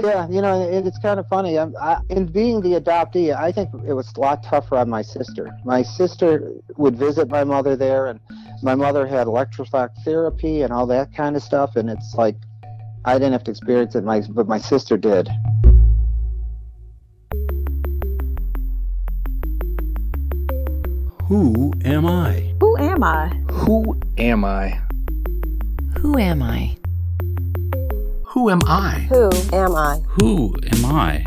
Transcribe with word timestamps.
Yeah, 0.00 0.28
you 0.28 0.40
know, 0.40 0.62
it, 0.62 0.86
it's 0.86 0.98
kind 0.98 1.18
of 1.18 1.26
funny. 1.26 1.58
I'm, 1.58 1.74
I, 1.80 2.00
in 2.08 2.26
being 2.26 2.60
the 2.60 2.80
adoptee, 2.80 3.36
I 3.36 3.50
think 3.50 3.70
it 3.84 3.94
was 3.94 4.12
a 4.16 4.20
lot 4.20 4.44
tougher 4.44 4.76
on 4.76 4.88
my 4.88 5.02
sister. 5.02 5.50
My 5.64 5.82
sister 5.82 6.52
would 6.76 6.96
visit 6.96 7.28
my 7.28 7.42
mother 7.42 7.74
there, 7.74 8.06
and 8.06 8.20
my 8.62 8.76
mother 8.76 9.08
had 9.08 9.26
electroshock 9.26 9.90
therapy 10.04 10.62
and 10.62 10.72
all 10.72 10.86
that 10.86 11.12
kind 11.12 11.34
of 11.34 11.42
stuff. 11.42 11.74
And 11.74 11.90
it's 11.90 12.14
like 12.14 12.36
I 13.04 13.14
didn't 13.14 13.32
have 13.32 13.44
to 13.44 13.50
experience 13.50 13.96
it, 13.96 14.04
my 14.04 14.20
but 14.20 14.46
my 14.46 14.58
sister 14.58 14.96
did. 14.96 15.28
Who 21.24 21.72
am 21.84 22.06
I? 22.06 22.54
Who 22.60 22.78
am 22.78 23.02
I? 23.02 23.28
Who 23.50 24.00
am 24.16 24.44
I? 24.44 24.80
Who 25.98 26.16
am 26.16 26.40
I? 26.40 26.77
Who 28.38 28.50
am 28.50 28.60
I? 28.68 29.08
Who 29.08 29.30
am 29.52 29.74
I? 29.74 30.00
Who 30.10 30.54
am 30.70 30.84
I? 30.84 31.26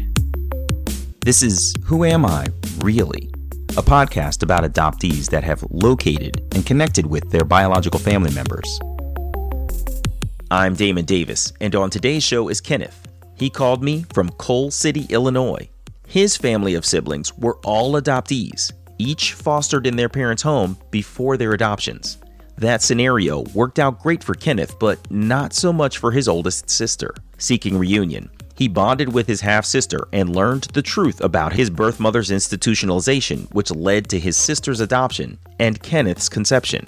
This 1.26 1.44
is 1.44 1.76
Who 1.84 2.06
Am 2.06 2.26
I, 2.26 2.48
Really? 2.78 3.30
A 3.72 3.84
podcast 3.84 4.44
about 4.44 4.64
adoptees 4.64 5.30
that 5.30 5.44
have 5.44 5.62
located 5.72 6.40
and 6.56 6.66
connected 6.66 7.06
with 7.06 7.30
their 7.30 7.44
biological 7.44 8.00
family 8.00 8.34
members. 8.34 8.80
I'm 10.52 10.74
Damon 10.74 11.04
Davis, 11.04 11.52
and 11.60 11.76
on 11.76 11.90
today's 11.90 12.24
show 12.24 12.48
is 12.48 12.62
Kenneth. 12.62 13.06
He 13.36 13.50
called 13.50 13.84
me 13.84 14.06
from 14.14 14.30
Coal 14.30 14.72
City, 14.72 15.06
Illinois. 15.10 15.68
His 16.08 16.38
family 16.38 16.76
of 16.76 16.86
siblings 16.86 17.38
were 17.38 17.58
all 17.66 18.02
adoptees, 18.02 18.72
each 19.00 19.34
fostered 19.34 19.86
in 19.86 19.98
their 19.98 20.08
parents' 20.08 20.44
home 20.44 20.78
before 20.92 21.36
their 21.36 21.52
adoptions. 21.52 22.20
That 22.62 22.84
scenario 22.84 23.42
worked 23.56 23.80
out 23.80 24.04
great 24.04 24.24
for 24.24 24.36
Kenneth, 24.36 24.78
but 24.78 25.00
not 25.10 25.52
so 25.52 25.74
much 25.74 25.98
for 25.98 26.12
his 26.12 26.28
oldest 26.28 26.70
sister. 26.70 27.12
Seeking 27.40 27.76
reunion, 27.76 28.30
he 28.54 28.68
bonded 28.68 29.12
with 29.12 29.26
his 29.26 29.42
half 29.42 29.66
sister 29.66 30.08
and 30.14 30.36
learned 30.36 30.66
the 30.66 30.84
truth 30.84 31.22
about 31.22 31.54
his 31.54 31.72
birth 31.72 32.00
mother's 32.00 32.30
institutionalization, 32.30 33.52
which 33.52 33.72
led 33.72 34.10
to 34.10 34.20
his 34.20 34.38
sister's 34.38 34.80
adoption 34.80 35.40
and 35.58 35.82
Kenneth's 35.82 36.30
conception. 36.30 36.86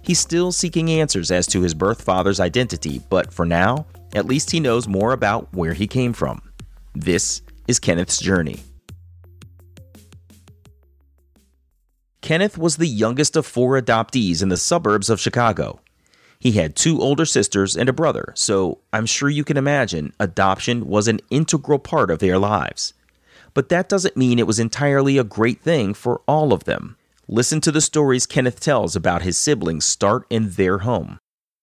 He's 0.00 0.20
still 0.20 0.52
seeking 0.52 0.92
answers 0.92 1.32
as 1.32 1.48
to 1.48 1.60
his 1.60 1.74
birth 1.74 2.02
father's 2.02 2.38
identity, 2.38 3.02
but 3.10 3.34
for 3.34 3.44
now, 3.44 3.86
at 4.14 4.26
least 4.26 4.52
he 4.52 4.60
knows 4.60 4.86
more 4.86 5.10
about 5.10 5.52
where 5.52 5.74
he 5.74 5.88
came 5.88 6.12
from. 6.12 6.40
This 6.94 7.42
is 7.66 7.80
Kenneth's 7.80 8.20
journey. 8.20 8.60
Kenneth 12.20 12.58
was 12.58 12.76
the 12.76 12.86
youngest 12.86 13.34
of 13.36 13.46
four 13.46 13.80
adoptees 13.80 14.42
in 14.42 14.50
the 14.50 14.56
suburbs 14.56 15.08
of 15.08 15.20
Chicago. 15.20 15.80
He 16.38 16.52
had 16.52 16.76
two 16.76 17.00
older 17.00 17.24
sisters 17.24 17.76
and 17.76 17.88
a 17.88 17.94
brother, 17.94 18.32
so 18.34 18.78
I'm 18.92 19.06
sure 19.06 19.28
you 19.28 19.44
can 19.44 19.56
imagine 19.56 20.12
adoption 20.20 20.86
was 20.86 21.08
an 21.08 21.20
integral 21.30 21.78
part 21.78 22.10
of 22.10 22.18
their 22.18 22.38
lives. 22.38 22.94
But 23.52 23.68
that 23.70 23.88
doesn't 23.88 24.16
mean 24.16 24.38
it 24.38 24.46
was 24.46 24.58
entirely 24.58 25.18
a 25.18 25.24
great 25.24 25.60
thing 25.60 25.92
for 25.94 26.22
all 26.26 26.52
of 26.52 26.64
them. 26.64 26.96
Listen 27.26 27.60
to 27.62 27.72
the 27.72 27.80
stories 27.80 28.26
Kenneth 28.26 28.60
tells 28.60 28.96
about 28.96 29.22
his 29.22 29.36
siblings' 29.36 29.84
start 29.84 30.26
in 30.30 30.50
their 30.50 30.78
home. 30.78 31.18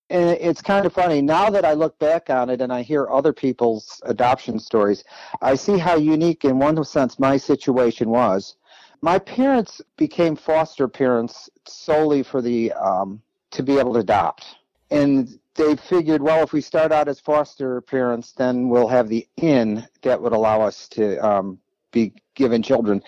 And 0.09 0.30
it's 0.39 0.61
kind 0.61 0.85
of 0.85 0.94
funny 0.94 1.22
now 1.22 1.50
that 1.50 1.66
I 1.66 1.73
look 1.73 2.00
back 2.00 2.30
on 2.30 2.50
it 2.50 2.61
and 2.61 2.72
I 2.72 2.81
hear 2.81 3.09
other 3.09 3.33
people's 3.33 4.02
adoption 4.05 4.59
stories. 4.59 5.03
I 5.41 5.55
see 5.55 5.78
how 5.78 5.97
unique, 5.97 6.45
in 6.45 6.59
one 6.59 6.81
sense, 6.85 7.19
my 7.19 7.35
situation 7.35 8.09
was. 8.09 8.55
My 9.02 9.20
parents 9.20 9.81
became 9.95 10.36
foster 10.36 10.88
parents 10.88 11.50
solely 11.66 12.23
for 12.23 12.42
the 12.42 12.72
um, 12.73 13.22
to 13.52 13.64
be 13.64 13.78
able 13.78 13.94
to 13.94 14.00
adopt, 14.00 14.58
and 14.92 15.40
they 15.56 15.76
figured, 15.76 16.22
well, 16.22 16.44
if 16.44 16.53
we 16.53 16.62
start 16.62 16.92
out 16.92 17.08
as 17.08 17.20
foster 17.20 17.81
parents, 17.81 18.31
then 18.31 18.70
we'll 18.70 18.88
have 18.88 19.09
the 19.09 19.28
in 19.38 19.86
that 20.03 20.22
would 20.22 20.34
allow 20.34 20.62
us 20.62 20.88
to 20.90 21.18
um, 21.25 21.59
be 21.92 22.14
given 22.36 22.62
children. 22.62 23.02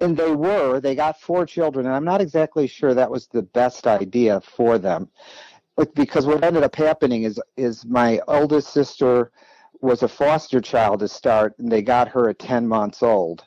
And 0.00 0.16
they 0.16 0.30
were. 0.30 0.80
They 0.80 0.94
got 0.94 1.20
four 1.20 1.46
children, 1.46 1.86
and 1.86 1.94
I'm 1.94 2.04
not 2.04 2.20
exactly 2.20 2.66
sure 2.66 2.94
that 2.94 3.10
was 3.10 3.26
the 3.26 3.42
best 3.42 3.86
idea 3.86 4.40
for 4.40 4.78
them, 4.78 5.08
because 5.94 6.26
what 6.26 6.44
ended 6.44 6.62
up 6.62 6.74
happening 6.74 7.24
is 7.24 7.40
is 7.56 7.84
my 7.84 8.20
oldest 8.26 8.72
sister 8.72 9.30
was 9.80 10.02
a 10.02 10.08
foster 10.08 10.60
child 10.60 11.00
to 11.00 11.08
start, 11.08 11.54
and 11.58 11.70
they 11.70 11.82
got 11.82 12.08
her 12.08 12.30
at 12.30 12.38
10 12.38 12.66
months 12.66 13.02
old 13.02 13.44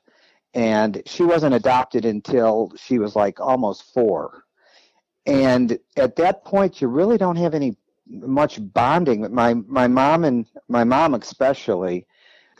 and 0.59 1.01
she 1.05 1.23
wasn't 1.23 1.55
adopted 1.55 2.03
until 2.03 2.73
she 2.75 2.99
was 2.99 3.15
like 3.15 3.39
almost 3.39 3.93
four. 3.93 4.43
And 5.25 5.79
at 5.95 6.17
that 6.17 6.43
point, 6.43 6.81
you 6.81 6.89
really 6.89 7.17
don't 7.17 7.37
have 7.37 7.53
any 7.53 7.77
much 8.07 8.59
bonding. 8.73 9.33
My 9.33 9.53
my 9.53 9.87
mom 9.87 10.25
and 10.25 10.45
my 10.67 10.83
mom 10.83 11.13
especially, 11.13 12.05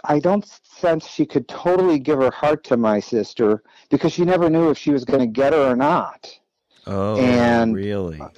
I 0.06 0.20
don't 0.20 0.46
sense 0.64 1.08
she 1.08 1.26
could 1.26 1.50
totally 1.50 2.00
give 2.00 2.20
her 2.20 2.32
heart 2.32 2.64
to 2.66 2.78
my 2.78 3.02
sister 3.02 3.64
because 3.90 4.14
she 4.14 4.24
never 4.24 4.50
knew 4.50 4.70
if 4.70 4.78
she 4.78 4.92
was 4.92 5.04
going 5.04 5.20
to 5.20 5.28
get 5.42 5.52
her 5.52 5.72
or 5.72 5.76
not. 5.76 6.40
Oh, 6.88 7.18
and 7.18 7.76
really? 7.76 8.22
Uh, 8.22 8.30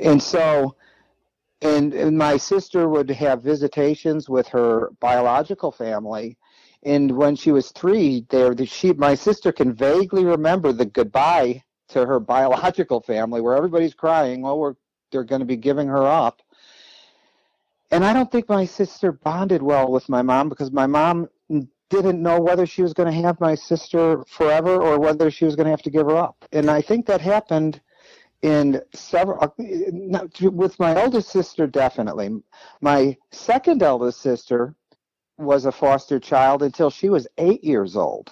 and 0.00 0.22
so, 0.22 0.76
and, 1.60 1.92
and 1.92 2.16
my 2.16 2.38
sister 2.38 2.88
would 2.88 3.10
have 3.10 3.42
visitations 3.42 4.30
with 4.30 4.48
her 4.48 4.92
biological 4.98 5.70
family, 5.70 6.38
and 6.84 7.10
when 7.10 7.36
she 7.36 7.52
was 7.52 7.70
three, 7.72 8.26
there 8.30 8.54
the 8.54 8.66
she 8.66 8.92
my 8.92 9.14
sister 9.14 9.52
can 9.52 9.72
vaguely 9.72 10.24
remember 10.24 10.72
the 10.72 10.86
goodbye 10.86 11.62
to 11.88 12.06
her 12.06 12.20
biological 12.20 13.00
family, 13.00 13.40
where 13.40 13.56
everybody's 13.56 13.94
crying. 13.94 14.42
Well, 14.42 14.58
we're 14.58 14.74
they're 15.10 15.24
going 15.24 15.40
to 15.40 15.46
be 15.46 15.56
giving 15.56 15.88
her 15.88 16.04
up. 16.06 16.42
And 17.90 18.04
I 18.04 18.12
don't 18.12 18.30
think 18.30 18.48
my 18.48 18.64
sister 18.64 19.12
bonded 19.12 19.62
well 19.62 19.90
with 19.90 20.08
my 20.08 20.22
mom 20.22 20.48
because 20.48 20.72
my 20.72 20.86
mom 20.86 21.28
didn't 21.90 22.20
know 22.20 22.40
whether 22.40 22.66
she 22.66 22.82
was 22.82 22.92
going 22.92 23.12
to 23.12 23.22
have 23.22 23.38
my 23.40 23.54
sister 23.54 24.24
forever 24.26 24.82
or 24.82 24.98
whether 24.98 25.30
she 25.30 25.44
was 25.44 25.54
going 25.54 25.66
to 25.66 25.70
have 25.70 25.82
to 25.82 25.90
give 25.90 26.06
her 26.06 26.16
up. 26.16 26.44
And 26.52 26.70
I 26.70 26.80
think 26.80 27.06
that 27.06 27.20
happened 27.20 27.80
in 28.42 28.80
several 28.94 29.38
uh, 29.40 30.26
with 30.50 30.78
my 30.78 31.00
oldest 31.00 31.30
sister 31.30 31.66
definitely. 31.66 32.42
My 32.80 33.16
second 33.30 33.82
eldest 33.82 34.20
sister 34.20 34.74
was 35.38 35.66
a 35.66 35.72
foster 35.72 36.20
child 36.20 36.62
until 36.62 36.90
she 36.90 37.08
was 37.08 37.26
eight 37.38 37.64
years 37.64 37.96
old. 37.96 38.30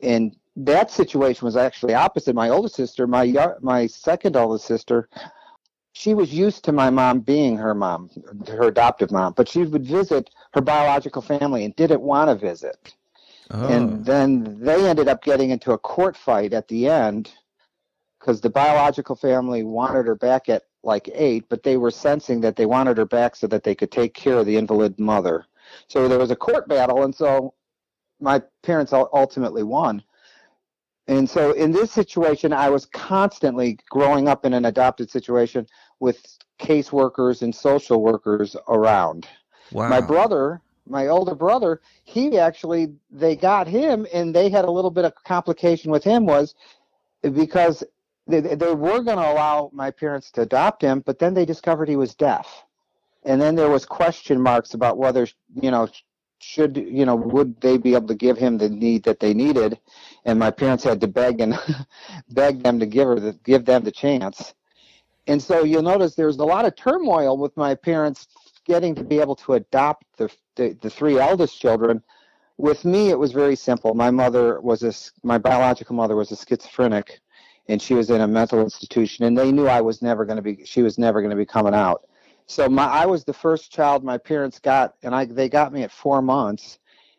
And 0.00 0.36
that 0.56 0.90
situation 0.90 1.44
was 1.44 1.56
actually 1.56 1.94
opposite. 1.94 2.34
My 2.34 2.48
older 2.48 2.68
sister, 2.68 3.06
my 3.06 3.32
my 3.60 3.86
second 3.86 4.36
oldest 4.36 4.66
sister, 4.66 5.08
she 5.92 6.14
was 6.14 6.32
used 6.32 6.64
to 6.64 6.72
my 6.72 6.90
mom 6.90 7.20
being 7.20 7.56
her 7.56 7.74
mom, 7.74 8.10
her 8.46 8.68
adoptive 8.68 9.10
mom, 9.10 9.34
but 9.36 9.48
she 9.48 9.64
would 9.64 9.84
visit 9.84 10.30
her 10.54 10.60
biological 10.60 11.22
family 11.22 11.64
and 11.64 11.74
didn't 11.76 12.00
want 12.00 12.28
to 12.28 12.34
visit. 12.34 12.94
Oh. 13.50 13.66
And 13.66 14.04
then 14.04 14.60
they 14.60 14.88
ended 14.88 15.08
up 15.08 15.22
getting 15.22 15.50
into 15.50 15.72
a 15.72 15.78
court 15.78 16.16
fight 16.16 16.52
at 16.52 16.68
the 16.68 16.88
end 16.88 17.32
because 18.18 18.40
the 18.40 18.50
biological 18.50 19.16
family 19.16 19.62
wanted 19.62 20.06
her 20.06 20.14
back 20.14 20.48
at 20.48 20.64
like 20.82 21.08
eight, 21.14 21.48
but 21.48 21.62
they 21.62 21.76
were 21.76 21.90
sensing 21.90 22.40
that 22.40 22.56
they 22.56 22.66
wanted 22.66 22.98
her 22.98 23.04
back 23.04 23.34
so 23.34 23.46
that 23.46 23.64
they 23.64 23.74
could 23.74 23.90
take 23.90 24.14
care 24.14 24.38
of 24.38 24.46
the 24.46 24.56
invalid 24.56 24.98
mother. 24.98 25.46
So 25.88 26.08
there 26.08 26.18
was 26.18 26.30
a 26.30 26.36
court 26.36 26.68
battle, 26.68 27.04
and 27.04 27.14
so 27.14 27.54
my 28.20 28.42
parents 28.62 28.92
ultimately 28.92 29.62
won. 29.62 30.02
And 31.06 31.28
so 31.28 31.52
in 31.52 31.72
this 31.72 31.90
situation, 31.90 32.52
I 32.52 32.68
was 32.68 32.84
constantly 32.86 33.78
growing 33.88 34.28
up 34.28 34.44
in 34.44 34.52
an 34.52 34.66
adopted 34.66 35.10
situation 35.10 35.66
with 36.00 36.38
caseworkers 36.60 37.42
and 37.42 37.54
social 37.54 38.02
workers 38.02 38.56
around. 38.68 39.26
Wow. 39.72 39.88
My 39.88 40.00
brother, 40.02 40.60
my 40.86 41.06
older 41.06 41.34
brother, 41.34 41.80
he 42.04 42.38
actually 42.38 42.94
they 43.10 43.36
got 43.36 43.66
him, 43.66 44.06
and 44.12 44.34
they 44.34 44.50
had 44.50 44.66
a 44.66 44.70
little 44.70 44.90
bit 44.90 45.06
of 45.06 45.14
complication 45.24 45.90
with 45.90 46.04
him 46.04 46.26
was 46.26 46.54
because 47.22 47.82
they, 48.26 48.40
they 48.40 48.74
were 48.74 49.02
going 49.02 49.16
to 49.16 49.32
allow 49.32 49.70
my 49.72 49.90
parents 49.90 50.30
to 50.32 50.42
adopt 50.42 50.82
him, 50.82 51.00
but 51.06 51.18
then 51.18 51.32
they 51.32 51.46
discovered 51.46 51.88
he 51.88 51.96
was 51.96 52.14
deaf 52.14 52.64
and 53.24 53.40
then 53.40 53.54
there 53.54 53.70
was 53.70 53.84
question 53.84 54.40
marks 54.40 54.74
about 54.74 54.98
whether 54.98 55.26
you 55.54 55.70
know 55.70 55.88
should 56.40 56.76
you 56.76 57.04
know 57.04 57.16
would 57.16 57.60
they 57.60 57.76
be 57.76 57.94
able 57.94 58.08
to 58.08 58.14
give 58.14 58.38
him 58.38 58.58
the 58.58 58.68
need 58.68 59.02
that 59.04 59.20
they 59.20 59.34
needed? 59.34 59.78
And 60.24 60.38
my 60.38 60.50
parents 60.50 60.84
had 60.84 61.00
to 61.00 61.08
beg 61.08 61.40
and 61.40 61.58
beg 62.30 62.62
them 62.62 62.78
to 62.80 62.86
give 62.86 63.08
her 63.08 63.20
the, 63.20 63.32
give 63.44 63.64
them 63.64 63.84
the 63.84 63.92
chance. 63.92 64.54
And 65.26 65.42
so 65.42 65.64
you'll 65.64 65.82
notice 65.82 66.14
there's 66.14 66.38
a 66.38 66.44
lot 66.44 66.64
of 66.64 66.76
turmoil 66.76 67.36
with 67.36 67.56
my 67.56 67.74
parents 67.74 68.28
getting 68.64 68.94
to 68.94 69.04
be 69.04 69.20
able 69.20 69.36
to 69.36 69.54
adopt 69.54 70.04
the 70.16 70.30
the, 70.56 70.76
the 70.80 70.90
three 70.90 71.18
eldest 71.18 71.60
children. 71.60 72.02
With 72.56 72.84
me 72.84 73.10
it 73.10 73.18
was 73.18 73.32
very 73.32 73.56
simple. 73.56 73.94
My 73.94 74.10
mother 74.10 74.60
was 74.60 74.82
a 74.82 74.92
my 75.26 75.38
biological 75.38 75.96
mother 75.96 76.16
was 76.16 76.30
a 76.30 76.36
schizophrenic 76.36 77.20
and 77.68 77.80
she 77.82 77.94
was 77.94 78.10
in 78.10 78.20
a 78.20 78.26
mental 78.26 78.60
institution 78.60 79.24
and 79.26 79.36
they 79.36 79.52
knew 79.52 79.66
i 79.66 79.80
was 79.80 80.00
never 80.02 80.24
going 80.24 80.36
to 80.36 80.42
be 80.42 80.64
she 80.64 80.82
was 80.82 80.98
never 80.98 81.20
going 81.20 81.30
to 81.30 81.36
be 81.36 81.46
coming 81.46 81.74
out 81.74 82.07
so 82.48 82.66
my 82.66 82.84
I 82.86 83.04
was 83.06 83.24
the 83.24 83.32
first 83.32 83.70
child 83.70 84.02
my 84.02 84.16
parents 84.16 84.58
got, 84.58 84.94
and 85.02 85.14
I 85.14 85.26
they 85.26 85.50
got 85.50 85.72
me 85.72 85.82
at 85.82 85.92
four 85.92 86.22
months, 86.22 86.78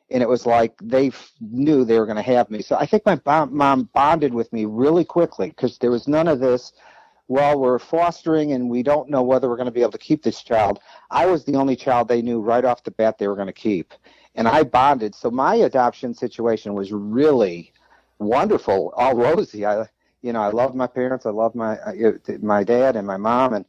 and 0.10 0.24
it 0.24 0.28
was 0.28 0.48
like 0.48 0.74
they 0.81 1.12
knew 1.40 1.86
they 1.86 2.00
were 2.00 2.08
going 2.08 2.16
to 2.18 2.24
have 2.24 2.50
me. 2.50 2.64
So 2.64 2.76
I 2.76 2.88
think 2.88 3.06
my 3.06 3.20
mom 3.52 3.90
bonded 3.94 4.34
with 4.34 4.52
me 4.52 4.66
really 4.66 5.06
quickly 5.06 5.50
because 5.50 5.78
there 5.78 5.92
was 5.92 6.08
none 6.08 6.28
of 6.28 6.40
this. 6.40 6.74
Well, 7.28 7.60
we're 7.60 7.78
fostering, 7.78 8.54
and 8.54 8.72
we 8.72 8.81
don't 8.81 9.08
know 9.08 9.22
whether 9.22 9.48
we're 9.48 9.56
going 9.56 9.68
to 9.68 9.72
be 9.72 9.84
able 9.84 9.92
to 9.92 10.00
keep 10.00 10.24
this 10.24 10.42
child. 10.42 10.80
I 11.12 11.28
was 11.28 11.46
the 11.46 11.56
only 11.58 11.76
child 11.76 12.08
they 12.08 12.24
knew 12.24 12.42
right 12.42 12.66
off 12.66 12.84
the 12.84 12.90
bat 12.90 13.20
they 13.20 13.28
were 13.28 13.36
going 13.36 13.46
to 13.46 13.54
keep, 13.54 13.94
and 14.34 14.48
I 14.48 14.64
bonded. 14.64 15.14
So 15.14 15.30
my 15.30 15.56
adoption 15.56 16.16
situation 16.16 16.74
was 16.74 16.92
really 16.92 17.72
wonderful, 18.18 18.94
all 18.98 19.16
rosy. 19.16 19.64
I, 19.64 19.86
you 20.24 20.34
know, 20.34 20.42
I 20.42 20.50
loved 20.50 20.74
my 20.74 20.88
parents. 20.88 21.28
I 21.28 21.30
loved 21.30 21.54
my 21.54 21.78
uh, 21.78 22.14
my 22.42 22.64
dad 22.64 22.96
and 22.96 23.06
my 23.06 23.18
mom, 23.18 23.54
and 23.54 23.66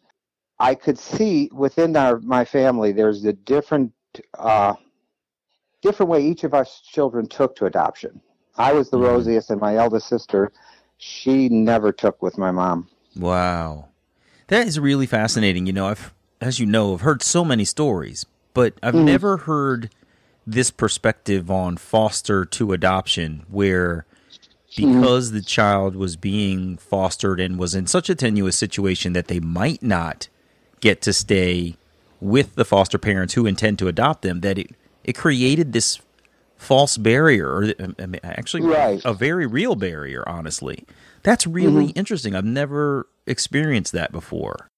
I 0.61 0.75
could 0.75 0.99
see 0.99 1.51
within 1.53 1.97
our 1.97 2.21
my 2.21 2.45
family 2.45 2.93
there's 2.93 3.25
a 3.25 3.33
different 3.33 3.93
uh, 4.39 4.75
different 5.81 6.11
way 6.11 6.23
each 6.23 6.45
of 6.45 6.53
our 6.53 6.67
children 6.85 7.27
took 7.27 7.57
to 7.57 7.67
adoption. 7.67 8.21
I 8.59 8.75
was 8.75 8.91
the 8.91 8.99
Mhm. 8.99 9.05
rosiest, 9.05 9.51
and 9.51 9.61
my 9.61 9.77
eldest 9.77 10.07
sister, 10.07 10.53
she 10.99 11.49
never 11.49 11.93
took 11.93 12.21
with 12.23 12.37
my 12.37 12.51
mom. 12.51 12.89
Wow. 13.17 13.87
That 14.49 14.67
is 14.67 14.79
really 14.79 15.07
fascinating. 15.07 15.67
You 15.67 15.73
know, 15.73 15.87
I've 15.87 16.12
as 16.43 16.61
you 16.61 16.67
know, 16.67 16.93
I've 16.93 17.01
heard 17.01 17.23
so 17.23 17.45
many 17.45 17.65
stories, 17.65 18.27
but 18.55 18.75
I've 18.83 18.95
Mhm. 18.95 19.05
never 19.05 19.37
heard 19.39 19.91
this 20.47 20.71
perspective 20.71 21.51
on 21.51 21.79
foster 21.79 22.45
to 22.45 22.73
adoption 22.73 23.45
where 23.49 24.05
because 24.77 25.33
the 25.33 25.43
child 25.43 25.97
was 25.97 26.17
being 26.17 26.77
fostered 26.77 27.41
and 27.41 27.59
was 27.59 27.75
in 27.75 27.87
such 27.87 28.09
a 28.09 28.15
tenuous 28.15 28.57
situation 28.57 29.12
that 29.15 29.29
they 29.29 29.41
might 29.41 29.83
not 29.83 30.29
get 30.81 31.03
to 31.03 31.12
stay 31.12 31.77
with 32.21 32.55
the 32.55 32.65
foster 32.65 32.99
parents 32.99 33.35
who 33.35 33.47
intend 33.47 33.79
to 33.79 33.88
adopt 33.88 34.23
them 34.23 34.41
that 34.41 34.59
it 34.59 34.71
it 35.03 35.15
created 35.15 35.73
this 35.73 35.99
false 36.56 36.99
barrier 36.99 37.49
or 37.49 37.73
I 37.99 38.06
mean, 38.06 38.21
actually 38.23 38.62
Right. 38.62 39.00
a 39.05 39.15
very 39.15 39.47
real 39.47 39.75
barrier 39.75 40.23
honestly. 40.29 40.85
That's 41.23 41.47
really 41.47 41.88
mm-hmm. 41.88 41.99
interesting. 41.99 42.35
I've 42.35 42.44
never 42.44 43.06
experienced 43.27 43.93
that 43.93 44.12
before. 44.12 44.69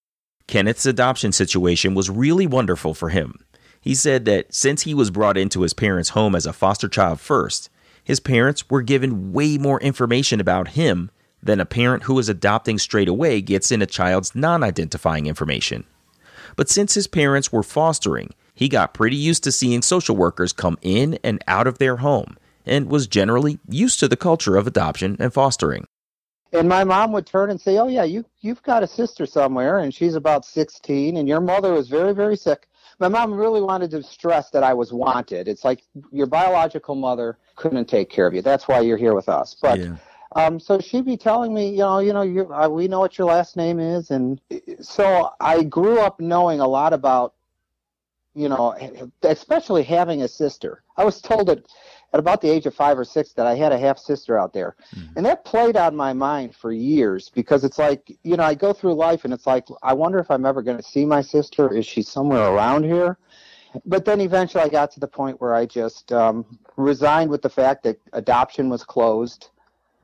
Kenneth's 0.48 0.86
adoption 0.86 1.32
situation 1.32 1.94
was 1.94 2.10
really 2.10 2.46
wonderful 2.46 2.94
for 2.94 3.08
him. 3.08 3.44
He 3.80 3.94
said 3.94 4.24
that 4.26 4.54
since 4.54 4.82
he 4.82 4.94
was 4.94 5.10
brought 5.10 5.36
into 5.36 5.62
his 5.62 5.72
parents 5.72 6.10
home 6.10 6.34
as 6.34 6.46
a 6.46 6.52
foster 6.52 6.88
child 6.88 7.20
first 7.20 7.68
his 8.04 8.20
parents 8.20 8.68
were 8.68 8.82
given 8.82 9.32
way 9.32 9.58
more 9.58 9.80
information 9.80 10.40
about 10.40 10.68
him 10.68 11.10
than 11.42 11.60
a 11.60 11.66
parent 11.66 12.04
who 12.04 12.18
is 12.18 12.28
adopting 12.28 12.78
straight 12.78 13.08
away 13.08 13.40
gets 13.40 13.70
in 13.70 13.82
a 13.82 13.86
child's 13.86 14.34
non-identifying 14.34 15.26
information 15.26 15.84
but 16.56 16.68
since 16.68 16.94
his 16.94 17.06
parents 17.06 17.52
were 17.52 17.62
fostering, 17.62 18.34
he 18.54 18.68
got 18.68 18.94
pretty 18.94 19.16
used 19.16 19.44
to 19.44 19.52
seeing 19.52 19.82
social 19.82 20.16
workers 20.16 20.52
come 20.52 20.78
in 20.82 21.18
and 21.24 21.42
out 21.46 21.66
of 21.66 21.78
their 21.78 21.96
home 21.96 22.36
and 22.66 22.88
was 22.88 23.06
generally 23.06 23.58
used 23.68 23.98
to 24.00 24.08
the 24.08 24.16
culture 24.16 24.56
of 24.56 24.66
adoption 24.66 25.16
and 25.18 25.32
fostering. 25.32 25.86
And 26.52 26.68
my 26.68 26.84
mom 26.84 27.12
would 27.12 27.26
turn 27.26 27.50
and 27.50 27.60
say, 27.60 27.78
"Oh 27.78 27.88
yeah, 27.88 28.04
you 28.04 28.24
you've 28.40 28.62
got 28.62 28.82
a 28.82 28.86
sister 28.86 29.24
somewhere, 29.24 29.78
and 29.78 29.92
she's 29.94 30.14
about 30.14 30.44
16, 30.44 31.16
and 31.16 31.26
your 31.26 31.40
mother 31.40 31.72
was 31.72 31.88
very 31.88 32.12
very 32.12 32.36
sick." 32.36 32.68
My 32.98 33.08
mom 33.08 33.32
really 33.32 33.62
wanted 33.62 33.90
to 33.92 34.02
stress 34.02 34.50
that 34.50 34.62
I 34.62 34.74
was 34.74 34.92
wanted. 34.92 35.48
It's 35.48 35.64
like 35.64 35.82
your 36.12 36.26
biological 36.26 36.94
mother 36.94 37.38
couldn't 37.56 37.86
take 37.86 38.10
care 38.10 38.26
of 38.26 38.34
you. 38.34 38.42
That's 38.42 38.68
why 38.68 38.80
you're 38.80 38.98
here 38.98 39.14
with 39.14 39.28
us. 39.30 39.56
But 39.60 39.80
yeah. 39.80 39.96
Um, 40.36 40.60
so 40.60 40.78
she'd 40.80 41.04
be 41.04 41.16
telling 41.16 41.52
me, 41.54 41.70
you 41.70 41.78
know, 41.78 41.98
you 41.98 42.12
know, 42.12 42.22
you 42.22 42.52
uh, 42.52 42.68
we 42.68 42.88
know 42.88 43.00
what 43.00 43.18
your 43.18 43.26
last 43.28 43.56
name 43.56 43.78
is, 43.78 44.10
and 44.10 44.40
so 44.80 45.30
I 45.40 45.62
grew 45.62 45.98
up 45.98 46.20
knowing 46.20 46.60
a 46.60 46.66
lot 46.66 46.92
about, 46.92 47.34
you 48.34 48.48
know, 48.48 48.76
especially 49.22 49.82
having 49.82 50.22
a 50.22 50.28
sister. 50.28 50.82
I 50.96 51.04
was 51.04 51.20
told 51.20 51.50
at 51.50 51.64
at 52.14 52.20
about 52.20 52.42
the 52.42 52.50
age 52.50 52.66
of 52.66 52.74
five 52.74 52.98
or 52.98 53.04
six 53.04 53.32
that 53.32 53.46
I 53.46 53.54
had 53.54 53.72
a 53.72 53.78
half 53.78 53.98
sister 53.98 54.38
out 54.38 54.52
there, 54.52 54.76
and 55.16 55.24
that 55.26 55.44
played 55.44 55.76
on 55.76 55.96
my 55.96 56.12
mind 56.12 56.54
for 56.54 56.72
years 56.72 57.30
because 57.30 57.64
it's 57.64 57.78
like, 57.78 58.16
you 58.22 58.36
know, 58.36 58.44
I 58.44 58.54
go 58.54 58.72
through 58.72 58.94
life 58.94 59.24
and 59.24 59.32
it's 59.32 59.46
like, 59.46 59.66
I 59.82 59.92
wonder 59.94 60.18
if 60.18 60.30
I'm 60.30 60.44
ever 60.46 60.62
going 60.62 60.76
to 60.76 60.82
see 60.82 61.04
my 61.04 61.22
sister. 61.22 61.72
Is 61.72 61.86
she 61.86 62.02
somewhere 62.02 62.46
around 62.52 62.84
here? 62.84 63.18
But 63.86 64.04
then 64.04 64.20
eventually 64.20 64.62
I 64.62 64.68
got 64.68 64.90
to 64.92 65.00
the 65.00 65.08
point 65.08 65.40
where 65.40 65.54
I 65.54 65.66
just 65.66 66.12
um, 66.12 66.58
resigned 66.76 67.30
with 67.30 67.42
the 67.42 67.48
fact 67.48 67.82
that 67.84 67.98
adoption 68.12 68.68
was 68.68 68.84
closed. 68.84 69.48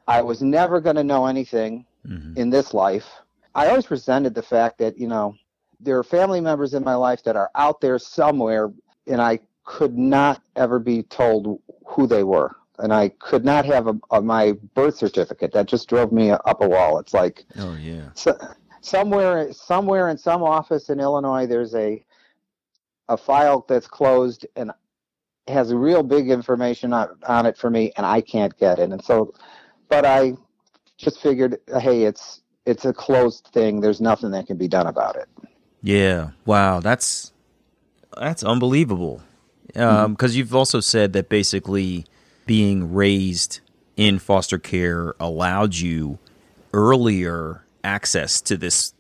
I 0.09 0.23
was 0.23 0.43
never 0.43 0.81
going 0.81 0.97
to 0.97 1.05
know 1.05 1.27
anything 1.27 1.85
Mhm. 2.07 2.37
in 2.37 2.51
this 2.51 2.73
life. 2.75 3.09
I 3.55 3.69
always 3.69 3.91
resented 3.91 4.35
the 4.35 4.43
fact 4.43 4.79
that, 4.79 4.99
you 4.99 5.07
know, 5.07 5.35
there 5.81 5.99
are 5.99 6.03
family 6.05 6.41
members 6.41 6.75
in 6.75 6.83
my 6.83 6.95
life 6.95 7.23
that 7.25 7.37
are 7.37 7.51
out 7.55 7.81
there 7.81 7.99
somewhere 7.99 8.73
and 9.07 9.21
I 9.21 9.39
could 9.65 9.97
not 9.97 10.43
ever 10.57 10.79
be 10.79 11.03
told 11.05 11.61
who 11.87 12.07
they 12.07 12.25
were. 12.25 12.57
And 12.79 12.93
I 12.93 13.11
could 13.11 13.45
not 13.45 13.65
have 13.67 13.89
a, 13.89 13.99
a, 14.11 14.21
my 14.23 14.53
birth 14.75 14.97
certificate. 14.97 15.53
That 15.53 15.67
just 15.67 15.89
drove 15.89 16.13
me 16.13 16.31
up 16.31 16.63
a 16.63 16.69
wall. 16.69 16.99
It's 16.99 17.13
like 17.15 17.45
Oh 17.59 17.75
yeah. 17.75 18.11
so, 18.15 18.37
somewhere, 18.81 19.53
somewhere 19.53 20.09
in 20.09 20.17
some 20.17 20.43
office 20.43 20.89
in 20.89 21.01
Illinois, 21.01 21.47
there's 21.47 21.75
a 21.75 22.05
a 23.11 23.17
file 23.17 23.65
that's 23.69 23.87
closed 23.87 24.47
and 24.57 24.71
has 25.49 25.73
real 25.73 26.03
big 26.03 26.31
information 26.31 26.93
on, 26.93 27.09
on 27.27 27.47
it 27.47 27.57
for 27.57 27.71
me, 27.71 27.91
and 27.97 28.05
I 28.05 28.21
can't 28.21 28.57
get 28.59 28.79
it. 28.79 28.91
And 28.93 29.03
so, 29.03 29.33
but 29.89 30.05
I 30.05 30.35
just 30.97 31.21
figured, 31.21 31.59
hey, 31.81 32.05
it's 32.05 32.43
it's 32.67 32.85
a 32.85 32.93
closed 32.93 33.49
thing. 33.53 33.81
There's 33.81 34.01
nothing 34.01 34.31
that 34.33 34.47
can 34.47 34.57
be 34.59 34.69
done 34.69 34.87
about 34.87 35.17
it. 35.17 35.29
Yeah. 35.83 36.31
Wow. 36.45 36.81
That's 36.81 37.33
that's 38.17 38.43
unbelievable. 38.43 39.23
Um, 39.75 39.83
mm-hmm. 39.83 40.13
Because 40.13 40.37
you've 40.37 40.55
also 40.55 40.81
said 40.81 41.13
that 41.13 41.29
basically 41.29 42.05
being 42.47 42.93
raised 42.93 43.61
in 43.97 44.19
foster 44.19 44.59
care 44.59 45.15
allowed 45.21 45.77
you 45.77 46.19
earlier 46.73 47.65
access 47.85 48.41
to 48.43 48.57
this. 48.57 48.93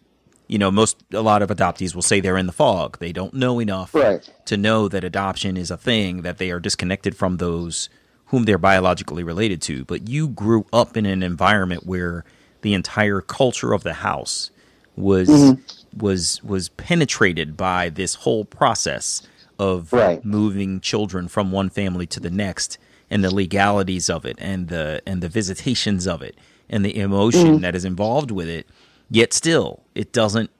You 0.47 0.59
know, 0.59 0.71
most 0.71 1.05
a 1.13 1.21
lot 1.21 1.43
of 1.43 1.51
adoptees 1.51 1.95
will 1.95 2.01
say 2.03 2.21
they're 2.21 2.39
in 2.39 2.47
the 2.47 2.53
fog. 2.53 2.99
They 3.01 3.13
don't 3.13 3.35
know 3.35 3.59
enough 3.61 3.95
Right. 3.95 4.27
to 4.47 4.57
know 4.57 4.89
that 4.89 5.05
adoption 5.05 5.59
is 5.59 5.71
a 5.71 5.77
thing 5.77 6.23
that 6.23 6.39
they 6.39 6.51
are 6.51 6.59
disconnected 6.61 7.15
from 7.15 7.37
those 7.37 7.91
whom 8.29 8.45
they're 8.45 8.59
biologically 8.59 9.25
related 9.25 9.61
to. 9.63 9.85
But 9.85 10.09
you 10.09 10.29
grew 10.29 10.67
up 10.73 10.97
in 10.97 11.07
an 11.07 11.23
environment 11.23 11.87
where 11.87 12.25
the 12.63 12.75
entire 12.75 13.21
culture 13.21 13.73
of 13.73 13.83
the 13.83 13.95
house 13.95 14.51
was 14.97 15.29
mm-hmm. 15.29 15.99
was 15.99 16.43
was 16.43 16.69
penetrated 16.71 17.57
by 17.57 17.89
this 17.89 18.17
whole 18.17 18.45
process 18.45 19.23
of 19.59 19.93
Right. 19.93 20.25
moving 20.25 20.81
children 20.81 21.29
from 21.29 21.51
one 21.51 21.69
family 21.69 22.07
to 22.07 22.21
the 22.21 22.31
next 22.31 22.79
and 23.11 23.25
the 23.25 23.35
legalities 23.35 24.11
of 24.11 24.25
it 24.25 24.37
and 24.41 24.69
the 24.69 25.03
and 25.07 25.23
the 25.23 25.29
visitations 25.29 26.07
of 26.07 26.23
it 26.23 26.37
and 26.69 26.85
the 26.85 26.97
emotion 26.97 27.47
mm-hmm. 27.47 27.63
that 27.63 27.75
is 27.75 27.85
involved 27.85 28.31
with 28.31 28.49
it. 28.49 28.67
Yet 29.11 29.33
still 29.33 29.83
it 29.95 30.13
doesn't 30.13 30.51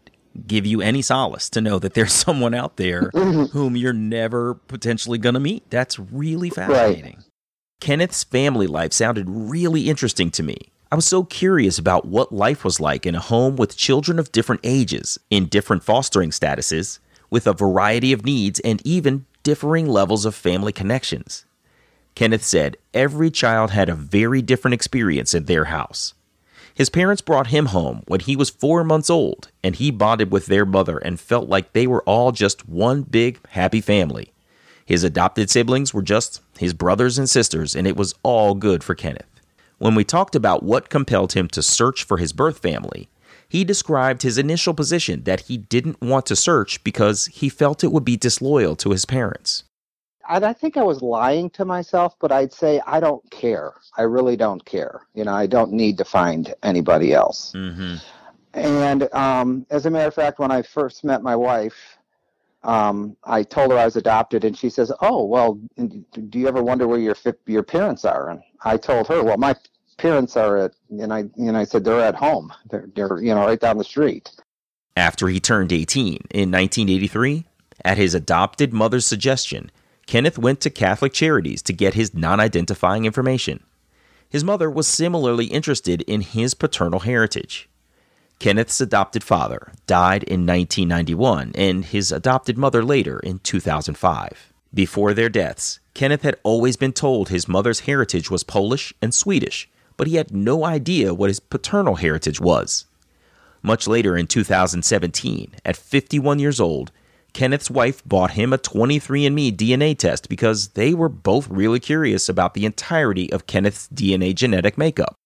give 0.47 0.65
you 0.65 0.81
any 0.81 1.03
solace 1.03 1.51
to 1.51 1.61
know 1.61 1.79
that 1.81 1.95
there's 1.95 2.13
someone 2.13 2.55
out 2.55 2.77
there 2.77 3.11
mm-hmm. 3.11 3.45
whom 3.47 3.77
you're 3.77 3.93
never 3.93 4.55
potentially 4.55 5.19
going 5.19 5.35
to 5.35 5.41
meet. 5.41 5.69
That's 5.69 5.99
really 5.99 6.49
fascinating 6.49 7.25
Kenneth's 7.81 8.25
family 8.25 8.67
life 8.67 8.93
sounded 8.93 9.27
really 9.29 9.89
interesting 9.89 10.31
to 10.33 10.43
me. 10.43 10.57
I 10.91 10.97
was 10.97 11.07
so 11.07 11.25
curious 11.25 11.79
about 11.79 12.07
what 12.07 12.33
life 12.33 12.65
was 12.65 12.81
like 12.81 13.07
in 13.07 13.15
a 13.15 13.21
home 13.21 13.57
with 13.57 13.77
children 13.77 14.19
of 14.19 14.33
different 14.33 14.63
ages, 14.65 15.19
in 15.31 15.47
different 15.47 15.85
fostering 15.85 16.31
statuses, 16.31 16.99
with 17.31 17.47
a 17.47 17.53
variety 17.53 18.13
of 18.13 18.25
needs 18.25 18.59
and 18.61 18.85
even 18.85 19.27
differing 19.43 19.87
levels 19.87 20.25
of 20.25 20.35
family 20.35 20.73
connections. 20.73 21.45
Kenneth 22.15 22.45
said 22.45 22.77
every 22.93 23.31
child 23.31 23.71
had 23.71 23.89
a 23.89 23.95
very 23.95 24.43
different 24.43 24.75
experience 24.75 25.33
in 25.33 25.45
their 25.45 25.67
house. 25.67 26.15
His 26.75 26.91
parents 26.91 27.23
brought 27.23 27.49
him 27.49 27.67
home 27.67 28.03
when 28.07 28.21
he 28.21 28.35
was 28.35 28.51
four 28.51 28.83
months 28.83 29.11
old, 29.11 29.51
and 29.63 29.77
he 29.77 29.91
bonded 29.91 30.33
with 30.33 30.47
their 30.47 30.65
mother 30.65 30.99
and 30.99 31.21
felt 31.21 31.49
like 31.49 31.73
they 31.73 31.87
were 31.87 32.03
all 32.05 32.33
just 32.33 32.69
one 32.69 33.03
big, 33.03 33.39
happy 33.49 33.81
family. 33.81 34.33
His 34.89 35.05
adopted 35.05 35.51
siblings 35.51 35.93
were 35.93 36.01
just 36.01 36.41
his 36.59 36.73
brothers 36.73 37.19
and 37.19 37.29
sisters, 37.29 37.77
and 37.77 37.87
it 37.87 37.95
was 37.95 38.15
all 38.23 38.55
good 38.55 38.83
for 38.83 38.95
Kenneth. 38.95 39.29
When 39.77 39.95
we 39.95 40.03
talked 40.03 40.35
about 40.35 40.63
what 40.63 40.89
compelled 40.89 41.35
him 41.35 41.47
to 41.49 41.63
search 41.63 42.05
for 42.05 42.17
his 42.17 42.33
birth 42.33 42.61
family, 42.61 43.11
he 43.47 43.65
described 43.65 44.23
his 44.23 44.39
initial 44.39 44.73
position 44.73 45.25
that 45.25 45.41
he 45.41 45.59
didn't 45.59 46.01
want 46.01 46.25
to 46.25 46.35
search 46.35 46.83
because 46.85 47.27
he 47.27 47.51
felt 47.51 47.85
it 47.85 47.93
would 47.93 48.07
be 48.07 48.17
disloyal 48.17 48.75
to 48.77 48.93
his 48.93 49.05
parents. 49.05 49.65
I 50.27 50.55
think 50.55 50.79
I 50.79 50.83
was 50.85 51.03
lying 51.03 51.51
to 51.51 51.67
myself, 51.67 52.15
but 52.19 52.33
I'd 52.33 52.55
say 52.55 52.81
I 52.87 52.99
don't 52.99 53.31
care. 53.31 53.75
I 53.99 54.03
really 54.05 54.39
don't 54.39 54.65
care. 54.65 55.03
You 55.13 55.25
know, 55.25 55.35
I 55.35 55.47
don't 55.47 55.73
need 55.73 55.99
to 55.99 56.05
find 56.07 56.55
anybody 56.63 57.13
else. 57.13 57.53
Mm-hmm. 57.55 57.97
And 58.55 59.13
um, 59.13 59.67
as 59.69 59.85
a 59.85 59.91
matter 59.91 60.09
of 60.09 60.15
fact, 60.15 60.39
when 60.39 60.51
I 60.51 60.63
first 60.63 61.05
met 61.05 61.23
my 61.23 61.37
wife, 61.37 61.98
um, 62.69 63.17
I 63.25 63.45
told 63.45 63.71
her 63.73 63.79
I 63.79 63.87
was 63.87 63.97
adopted, 63.97 64.45
and 64.45 64.57
she 64.57 64.69
says, 64.69 64.93
"Oh, 65.01 65.25
well, 65.25 65.59
do 65.79 66.39
you 66.39 66.47
ever 66.47 66.63
wonder 66.63 66.87
where 66.87 66.99
your 66.99 67.17
your 67.47 67.63
parents 67.63 68.05
are?" 68.05 68.29
And 68.29 68.43
I 68.63 68.77
told 68.77 69.09
her, 69.09 69.25
"Well, 69.25 69.39
my 69.39 69.55
parents 69.97 70.37
are 70.37 70.59
at," 70.59 70.75
and 70.91 71.11
I, 71.11 71.25
and 71.39 71.57
I 71.57 71.65
said, 71.65 71.85
"They're 71.85 72.01
at 72.01 72.15
home. 72.15 72.53
They're, 72.69 72.87
they're 72.95 73.23
you 73.23 73.35
know, 73.35 73.47
right 73.47 73.59
down 73.59 73.79
the 73.79 73.85
street." 73.85 74.31
After 74.99 75.29
he 75.29 75.41
turned 75.41 75.73
18 75.73 76.27
in 76.31 76.51
1983, 76.51 77.47
at 77.87 77.97
his 77.97 78.15
adopted 78.15 78.75
mother's 78.75 79.07
suggestion, 79.07 79.71
Kenneth 80.07 80.39
went 80.39 80.61
to 80.61 80.71
Catholic 80.71 81.15
Charities 81.15 81.63
to 81.63 81.73
get 81.73 81.95
his 81.95 82.13
non 82.13 82.39
identifying 82.39 83.07
information. 83.07 83.65
His 84.29 84.45
mother 84.45 84.71
was 84.71 84.87
similarly 84.87 85.47
interested 85.47 86.03
in 86.03 86.21
his 86.21 86.53
paternal 86.53 87.01
heritage. 87.01 87.68
Kenneth's 88.39 88.81
adopted 88.81 89.25
father 89.25 89.73
died 89.87 90.23
in 90.23 90.47
1991 90.47 91.53
and 91.57 91.85
his 91.85 92.13
adopted 92.13 92.57
mother 92.57 92.85
later 92.85 93.19
in 93.19 93.41
2005. 93.41 94.53
Before 94.73 95.13
their 95.13 95.29
deaths, 95.29 95.81
Kenneth 95.93 96.23
had 96.23 96.37
always 96.45 96.77
been 96.77 96.93
told 96.93 97.29
his 97.29 97.49
mother's 97.49 97.81
heritage 97.81 98.31
was 98.31 98.45
Polish 98.45 98.95
and 99.03 99.13
Swedish, 99.13 99.69
but 99.97 100.07
he 100.07 100.15
had 100.17 100.33
no 100.33 100.65
idea 100.65 101.15
what 101.15 101.31
his 101.31 101.41
paternal 101.41 101.97
heritage 101.97 102.41
was. 102.41 102.87
Much 103.61 103.89
later 103.89 104.17
in 104.17 104.29
2017, 104.29 105.57
at 105.65 105.77
51 105.77 106.39
years 106.39 106.61
old, 106.61 106.93
Kenneth's 107.33 107.71
wife 107.71 108.05
bought 108.05 108.33
him 108.33 108.53
a 108.53 108.59
23andMe 108.59 109.57
DNA 109.57 109.99
test 109.99 110.29
because 110.29 110.69
they 110.69 110.95
were 110.95 111.09
both 111.09 111.49
really 111.49 111.81
curious 111.81 112.29
about 112.29 112.55
the 112.55 112.65
entirety 112.65 113.33
of 113.33 113.49
Kenneth's 113.49 113.89
DNA 113.89 114.33
genetic 114.33 114.79
makeup. 114.79 115.17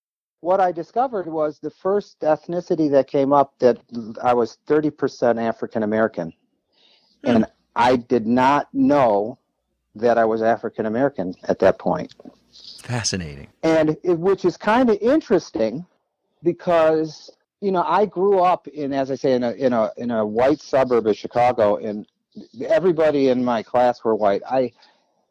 What 0.43 0.61
I 0.61 0.73
discovered 0.73 1.27
was 1.27 1.59
the 1.59 1.71
first 1.71 2.21
ethnicity 2.21 2.91
that 2.91 3.07
came 3.07 3.33
up 3.33 3.55
that 3.61 3.79
I 4.23 4.35
was 4.35 4.59
30% 4.67 5.41
African 5.41 5.83
American. 5.83 6.33
Hmm. 7.25 7.31
And 7.31 7.47
I 7.75 7.97
did 7.97 8.27
not 8.27 8.69
know 8.75 9.39
that 9.95 10.19
I 10.19 10.25
was 10.25 10.43
African 10.43 10.87
American 10.87 11.35
at 11.45 11.59
that 11.61 11.79
point. 11.79 12.15
Fascinating. 12.83 13.49
And 13.63 13.97
it, 14.03 14.19
which 14.19 14.45
is 14.45 14.57
kind 14.57 14.91
of 14.91 14.99
interesting 15.01 15.87
because 16.43 17.31
you 17.63 17.71
know, 17.71 17.85
I 17.87 18.07
grew 18.07 18.41
up 18.41 18.67
in, 18.67 18.93
as 18.93 19.13
I 19.13 19.15
say, 19.15 19.35
in 19.35 19.45
a 19.45 19.53
in 19.53 19.73
a 19.73 19.93
in 19.97 20.11
a 20.11 20.27
white 20.27 20.61
suburb 20.61 21.07
of 21.07 21.17
Chicago, 21.17 21.77
and 21.77 22.05
everybody 22.67 23.29
in 23.29 23.45
my 23.45 23.63
class 23.63 24.03
were 24.03 24.17
white. 24.17 24.43
I 24.51 24.73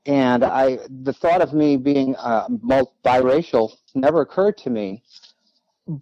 and 0.06 0.44
I 0.44 0.80
the 1.04 1.14
thought 1.14 1.42
of 1.42 1.54
me 1.54 1.78
being 1.78 2.16
uh, 2.16 2.48
biracial 3.06 3.74
never 3.94 4.22
occurred 4.22 4.58
to 4.60 4.70
me. 4.70 5.04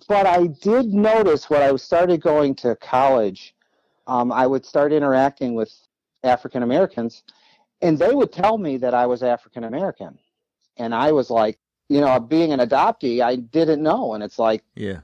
But 0.08 0.26
I 0.26 0.48
did 0.48 0.88
notice 0.88 1.50
when 1.50 1.62
I 1.62 1.76
started 1.78 2.22
going 2.22 2.56
to 2.56 2.76
college, 2.76 3.56
um, 4.08 4.32
I 4.32 4.46
would 4.46 4.66
start 4.66 4.94
interacting 4.94 5.56
with 5.56 5.72
African 6.24 6.64
Americans, 6.64 7.24
and 7.82 7.98
they 7.98 8.14
would 8.14 8.32
tell 8.32 8.58
me 8.58 8.78
that 8.78 8.94
I 8.94 9.06
was 9.06 9.24
African 9.24 9.64
American, 9.64 10.20
and 10.78 10.94
I 10.94 11.12
was 11.12 11.30
like, 11.30 11.58
you 11.88 12.02
know, 12.02 12.20
being 12.20 12.52
an 12.52 12.60
adoptee, 12.60 13.22
I 13.22 13.38
didn't 13.38 13.82
know, 13.82 14.14
and 14.14 14.24
it's 14.24 14.38
like, 14.38 14.64
yeah 14.76 15.00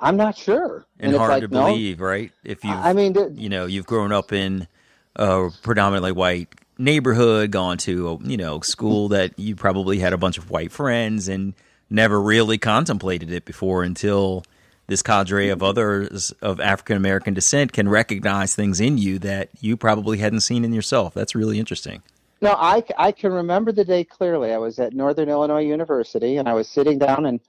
I'm 0.00 0.16
not 0.16 0.36
sure. 0.36 0.86
And, 0.98 1.12
and 1.12 1.18
hard 1.18 1.30
like, 1.30 1.42
to 1.42 1.48
no. 1.48 1.66
believe, 1.66 2.00
right? 2.00 2.30
If 2.44 2.62
you, 2.62 2.70
I 2.70 2.92
mean, 2.92 3.14
th- 3.14 3.32
you 3.34 3.48
know, 3.48 3.66
you've 3.66 3.86
grown 3.86 4.12
up 4.12 4.32
in 4.32 4.68
a 5.16 5.50
predominantly 5.62 6.12
white 6.12 6.54
neighborhood, 6.78 7.50
gone 7.50 7.78
to 7.78 8.08
a, 8.08 8.18
you 8.28 8.36
know 8.36 8.60
school 8.60 9.08
that 9.08 9.38
you 9.38 9.56
probably 9.56 9.98
had 9.98 10.12
a 10.12 10.18
bunch 10.18 10.38
of 10.38 10.50
white 10.50 10.72
friends, 10.72 11.28
and 11.28 11.54
never 11.90 12.20
really 12.20 12.58
contemplated 12.58 13.30
it 13.30 13.44
before 13.44 13.82
until 13.82 14.44
this 14.86 15.02
cadre 15.02 15.48
of 15.48 15.62
others 15.62 16.30
of 16.42 16.60
African 16.60 16.96
American 16.96 17.34
descent 17.34 17.72
can 17.72 17.88
recognize 17.88 18.54
things 18.54 18.80
in 18.80 18.98
you 18.98 19.18
that 19.20 19.48
you 19.60 19.76
probably 19.76 20.18
hadn't 20.18 20.40
seen 20.40 20.64
in 20.64 20.72
yourself. 20.72 21.14
That's 21.14 21.34
really 21.34 21.58
interesting. 21.58 22.02
No, 22.42 22.52
I, 22.52 22.84
I 22.98 23.12
can 23.12 23.32
remember 23.32 23.72
the 23.72 23.84
day 23.84 24.04
clearly. 24.04 24.52
I 24.52 24.58
was 24.58 24.78
at 24.78 24.92
Northern 24.92 25.30
Illinois 25.30 25.64
University, 25.64 26.36
and 26.36 26.46
I 26.48 26.52
was 26.52 26.68
sitting 26.68 26.98
down 26.98 27.24
and 27.24 27.40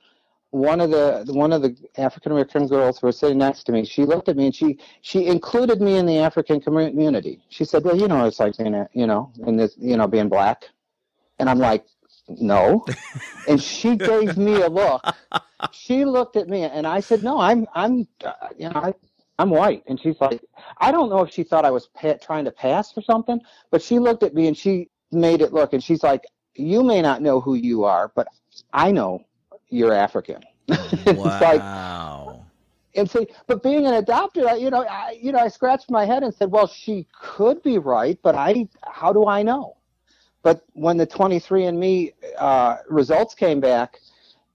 one 0.55 0.79
of 0.79 0.89
the 0.89 1.25
one 1.33 1.51
of 1.51 1.61
the 1.61 1.75
African 1.97 2.31
American 2.31 2.65
girls 2.67 2.99
who 2.99 3.07
was 3.07 3.19
sitting 3.19 3.37
next 3.37 3.65
to 3.65 3.73
me, 3.73 3.83
she 3.83 4.05
looked 4.05 4.29
at 4.29 4.37
me 4.37 4.45
and 4.45 4.55
she 4.55 4.79
she 5.01 5.27
included 5.27 5.81
me 5.81 5.97
in 5.97 6.05
the 6.05 6.17
African 6.19 6.61
community. 6.61 7.41
She 7.49 7.65
said, 7.65 7.83
"Well, 7.83 7.97
you 7.97 8.07
know, 8.07 8.25
it's 8.25 8.39
like 8.39 8.57
being 8.57 8.73
a, 8.73 8.87
you 8.93 9.05
know, 9.05 9.33
in 9.45 9.57
this, 9.57 9.75
you 9.77 9.97
know, 9.97 10.07
being 10.07 10.29
black," 10.29 10.63
and 11.39 11.49
I'm 11.49 11.59
like, 11.59 11.85
"No," 12.29 12.85
and 13.49 13.61
she 13.61 13.97
gave 13.97 14.37
me 14.37 14.61
a 14.61 14.69
look. 14.69 15.03
She 15.71 16.05
looked 16.05 16.37
at 16.37 16.47
me 16.47 16.63
and 16.63 16.87
I 16.87 17.01
said, 17.01 17.21
"No, 17.21 17.37
I'm 17.37 17.67
I'm 17.73 18.07
uh, 18.23 18.31
you 18.57 18.69
know 18.69 18.79
I." 18.79 18.93
I'm 19.37 19.49
white, 19.49 19.83
and 19.87 19.99
she's 19.99 20.15
like, 20.21 20.41
I 20.77 20.93
don't 20.93 21.09
know 21.09 21.19
if 21.21 21.33
she 21.33 21.43
thought 21.43 21.65
I 21.65 21.69
was 21.69 21.87
pa- 21.87 22.13
trying 22.21 22.45
to 22.45 22.51
pass 22.51 22.93
for 22.93 23.01
something, 23.01 23.41
but 23.69 23.81
she 23.81 23.99
looked 23.99 24.23
at 24.23 24.33
me 24.33 24.47
and 24.47 24.55
she 24.55 24.89
made 25.11 25.41
it 25.41 25.51
look, 25.51 25.73
and 25.73 25.83
she's 25.83 26.03
like, 26.03 26.23
you 26.53 26.81
may 26.83 27.01
not 27.01 27.21
know 27.21 27.41
who 27.41 27.55
you 27.55 27.83
are, 27.83 28.13
but 28.15 28.29
I 28.71 28.93
know 28.93 29.25
you're 29.75 29.93
African. 29.93 30.43
wow. 31.07 31.39
like, 31.41 32.41
and 32.95 33.09
see, 33.09 33.27
but 33.47 33.61
being 33.61 33.85
an 33.85 33.95
adopted, 33.95 34.45
you 34.57 34.69
know, 34.69 34.85
I, 34.85 35.17
you 35.21 35.31
know, 35.31 35.39
I 35.39 35.49
scratched 35.49 35.91
my 35.91 36.05
head 36.05 36.23
and 36.23 36.33
said, 36.33 36.49
well, 36.51 36.67
she 36.67 37.05
could 37.19 37.61
be 37.61 37.77
right, 37.77 38.17
but 38.23 38.35
I, 38.35 38.67
how 38.83 39.11
do 39.11 39.27
I 39.27 39.43
know? 39.43 39.77
But 40.43 40.63
when 40.73 40.97
the 40.97 41.07
23andMe 41.07 42.13
uh, 42.37 42.77
results 42.89 43.35
came 43.35 43.59
back, 43.59 43.99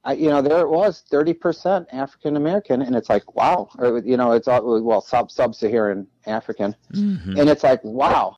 I, 0.04 0.14
you 0.14 0.30
know, 0.30 0.40
there 0.40 0.60
it 0.60 0.70
was, 0.70 1.04
30% 1.12 1.86
African 1.92 2.36
American, 2.36 2.80
and 2.80 2.96
it's 2.96 3.10
like, 3.10 3.34
wow, 3.34 3.68
or, 3.78 3.98
you 3.98 4.16
know, 4.16 4.32
it's 4.32 4.48
all, 4.48 4.82
well, 4.82 5.02
sub 5.02 5.30
sub-Saharan 5.30 6.06
African, 6.26 6.74
mm-hmm. 6.94 7.38
and 7.38 7.50
it's 7.50 7.62
like, 7.62 7.84
wow, 7.84 8.36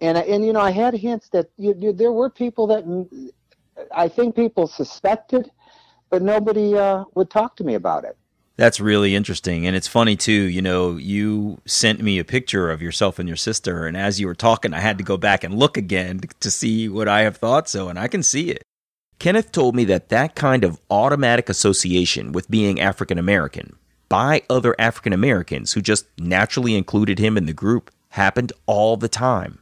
and 0.00 0.18
and 0.18 0.44
you 0.44 0.52
know, 0.52 0.60
I 0.60 0.70
had 0.70 0.94
hints 0.94 1.28
that 1.30 1.50
you, 1.56 1.74
you, 1.78 1.92
there 1.92 2.12
were 2.12 2.30
people 2.30 2.66
that 2.68 2.84
I 3.94 4.08
think 4.08 4.34
people 4.34 4.66
suspected 4.66 5.50
but 6.10 6.22
nobody 6.22 6.76
uh, 6.76 7.04
would 7.14 7.30
talk 7.30 7.56
to 7.56 7.64
me 7.64 7.74
about 7.74 8.04
it. 8.04 8.16
That's 8.56 8.80
really 8.80 9.14
interesting. 9.14 9.66
And 9.66 9.76
it's 9.76 9.88
funny, 9.88 10.16
too. 10.16 10.32
You 10.32 10.62
know, 10.62 10.96
you 10.96 11.60
sent 11.66 12.00
me 12.00 12.18
a 12.18 12.24
picture 12.24 12.70
of 12.70 12.80
yourself 12.80 13.18
and 13.18 13.28
your 13.28 13.36
sister. 13.36 13.86
And 13.86 13.96
as 13.96 14.18
you 14.18 14.26
were 14.26 14.34
talking, 14.34 14.72
I 14.72 14.80
had 14.80 14.96
to 14.96 15.04
go 15.04 15.18
back 15.18 15.44
and 15.44 15.58
look 15.58 15.76
again 15.76 16.22
to 16.40 16.50
see 16.50 16.88
what 16.88 17.06
I 17.06 17.22
have 17.22 17.36
thought 17.36 17.68
so. 17.68 17.88
And 17.88 17.98
I 17.98 18.08
can 18.08 18.22
see 18.22 18.50
it. 18.50 18.62
Kenneth 19.18 19.52
told 19.52 19.74
me 19.74 19.84
that 19.84 20.08
that 20.08 20.34
kind 20.34 20.64
of 20.64 20.80
automatic 20.90 21.48
association 21.48 22.32
with 22.32 22.50
being 22.50 22.80
African 22.80 23.18
American 23.18 23.76
by 24.08 24.42
other 24.48 24.74
African 24.78 25.12
Americans 25.12 25.72
who 25.72 25.80
just 25.80 26.06
naturally 26.18 26.76
included 26.76 27.18
him 27.18 27.36
in 27.36 27.46
the 27.46 27.52
group 27.52 27.90
happened 28.10 28.52
all 28.66 28.96
the 28.96 29.08
time. 29.08 29.58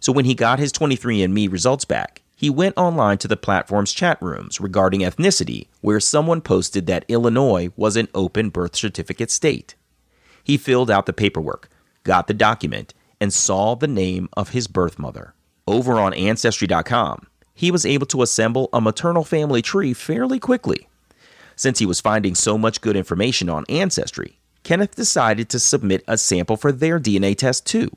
So 0.00 0.12
when 0.12 0.24
he 0.24 0.34
got 0.34 0.58
his 0.58 0.72
23andMe 0.72 1.50
results 1.50 1.84
back, 1.84 2.22
he 2.36 2.50
went 2.50 2.76
online 2.76 3.16
to 3.16 3.28
the 3.28 3.36
platform's 3.36 3.94
chat 3.94 4.20
rooms 4.20 4.60
regarding 4.60 5.00
ethnicity, 5.00 5.68
where 5.80 5.98
someone 5.98 6.42
posted 6.42 6.86
that 6.86 7.06
Illinois 7.08 7.70
was 7.76 7.96
an 7.96 8.08
open 8.14 8.50
birth 8.50 8.76
certificate 8.76 9.30
state. 9.30 9.74
He 10.44 10.58
filled 10.58 10.90
out 10.90 11.06
the 11.06 11.14
paperwork, 11.14 11.70
got 12.04 12.26
the 12.26 12.34
document, 12.34 12.92
and 13.18 13.32
saw 13.32 13.74
the 13.74 13.88
name 13.88 14.28
of 14.34 14.50
his 14.50 14.66
birth 14.66 14.98
mother. 14.98 15.32
Over 15.66 15.94
on 15.94 16.12
Ancestry.com, 16.12 17.26
he 17.54 17.70
was 17.70 17.86
able 17.86 18.06
to 18.08 18.20
assemble 18.20 18.68
a 18.70 18.82
maternal 18.82 19.24
family 19.24 19.62
tree 19.62 19.94
fairly 19.94 20.38
quickly. 20.38 20.88
Since 21.56 21.78
he 21.78 21.86
was 21.86 22.02
finding 22.02 22.34
so 22.34 22.58
much 22.58 22.82
good 22.82 22.96
information 22.96 23.48
on 23.48 23.64
Ancestry, 23.70 24.38
Kenneth 24.62 24.94
decided 24.94 25.48
to 25.48 25.58
submit 25.58 26.04
a 26.06 26.18
sample 26.18 26.58
for 26.58 26.70
their 26.70 27.00
DNA 27.00 27.34
test 27.34 27.64
too. 27.64 27.90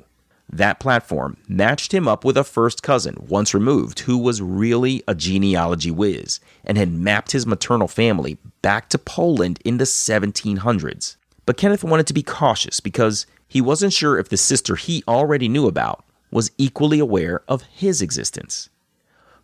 That 0.51 0.79
platform 0.79 1.37
matched 1.47 1.93
him 1.93 2.07
up 2.07 2.25
with 2.25 2.35
a 2.35 2.43
first 2.43 2.81
cousin, 2.81 3.15
once 3.27 3.53
removed, 3.53 4.01
who 4.01 4.17
was 4.17 4.41
really 4.41 5.03
a 5.07 5.13
genealogy 5.13 5.91
whiz 5.91 6.39
and 6.65 6.75
had 6.75 6.91
mapped 6.91 7.33
his 7.33 7.45
maternal 7.45 7.87
family 7.87 8.39
back 8.63 8.89
to 8.89 8.97
Poland 8.97 9.59
in 9.63 9.77
the 9.77 9.83
1700s. 9.83 11.17
But 11.45 11.57
Kenneth 11.57 11.83
wanted 11.83 12.07
to 12.07 12.13
be 12.13 12.23
cautious 12.23 12.79
because 12.79 13.27
he 13.47 13.61
wasn't 13.61 13.93
sure 13.93 14.17
if 14.17 14.29
the 14.29 14.37
sister 14.37 14.75
he 14.75 15.03
already 15.07 15.47
knew 15.47 15.67
about 15.67 16.03
was 16.31 16.51
equally 16.57 16.99
aware 16.99 17.41
of 17.47 17.63
his 17.63 18.01
existence. 18.01 18.69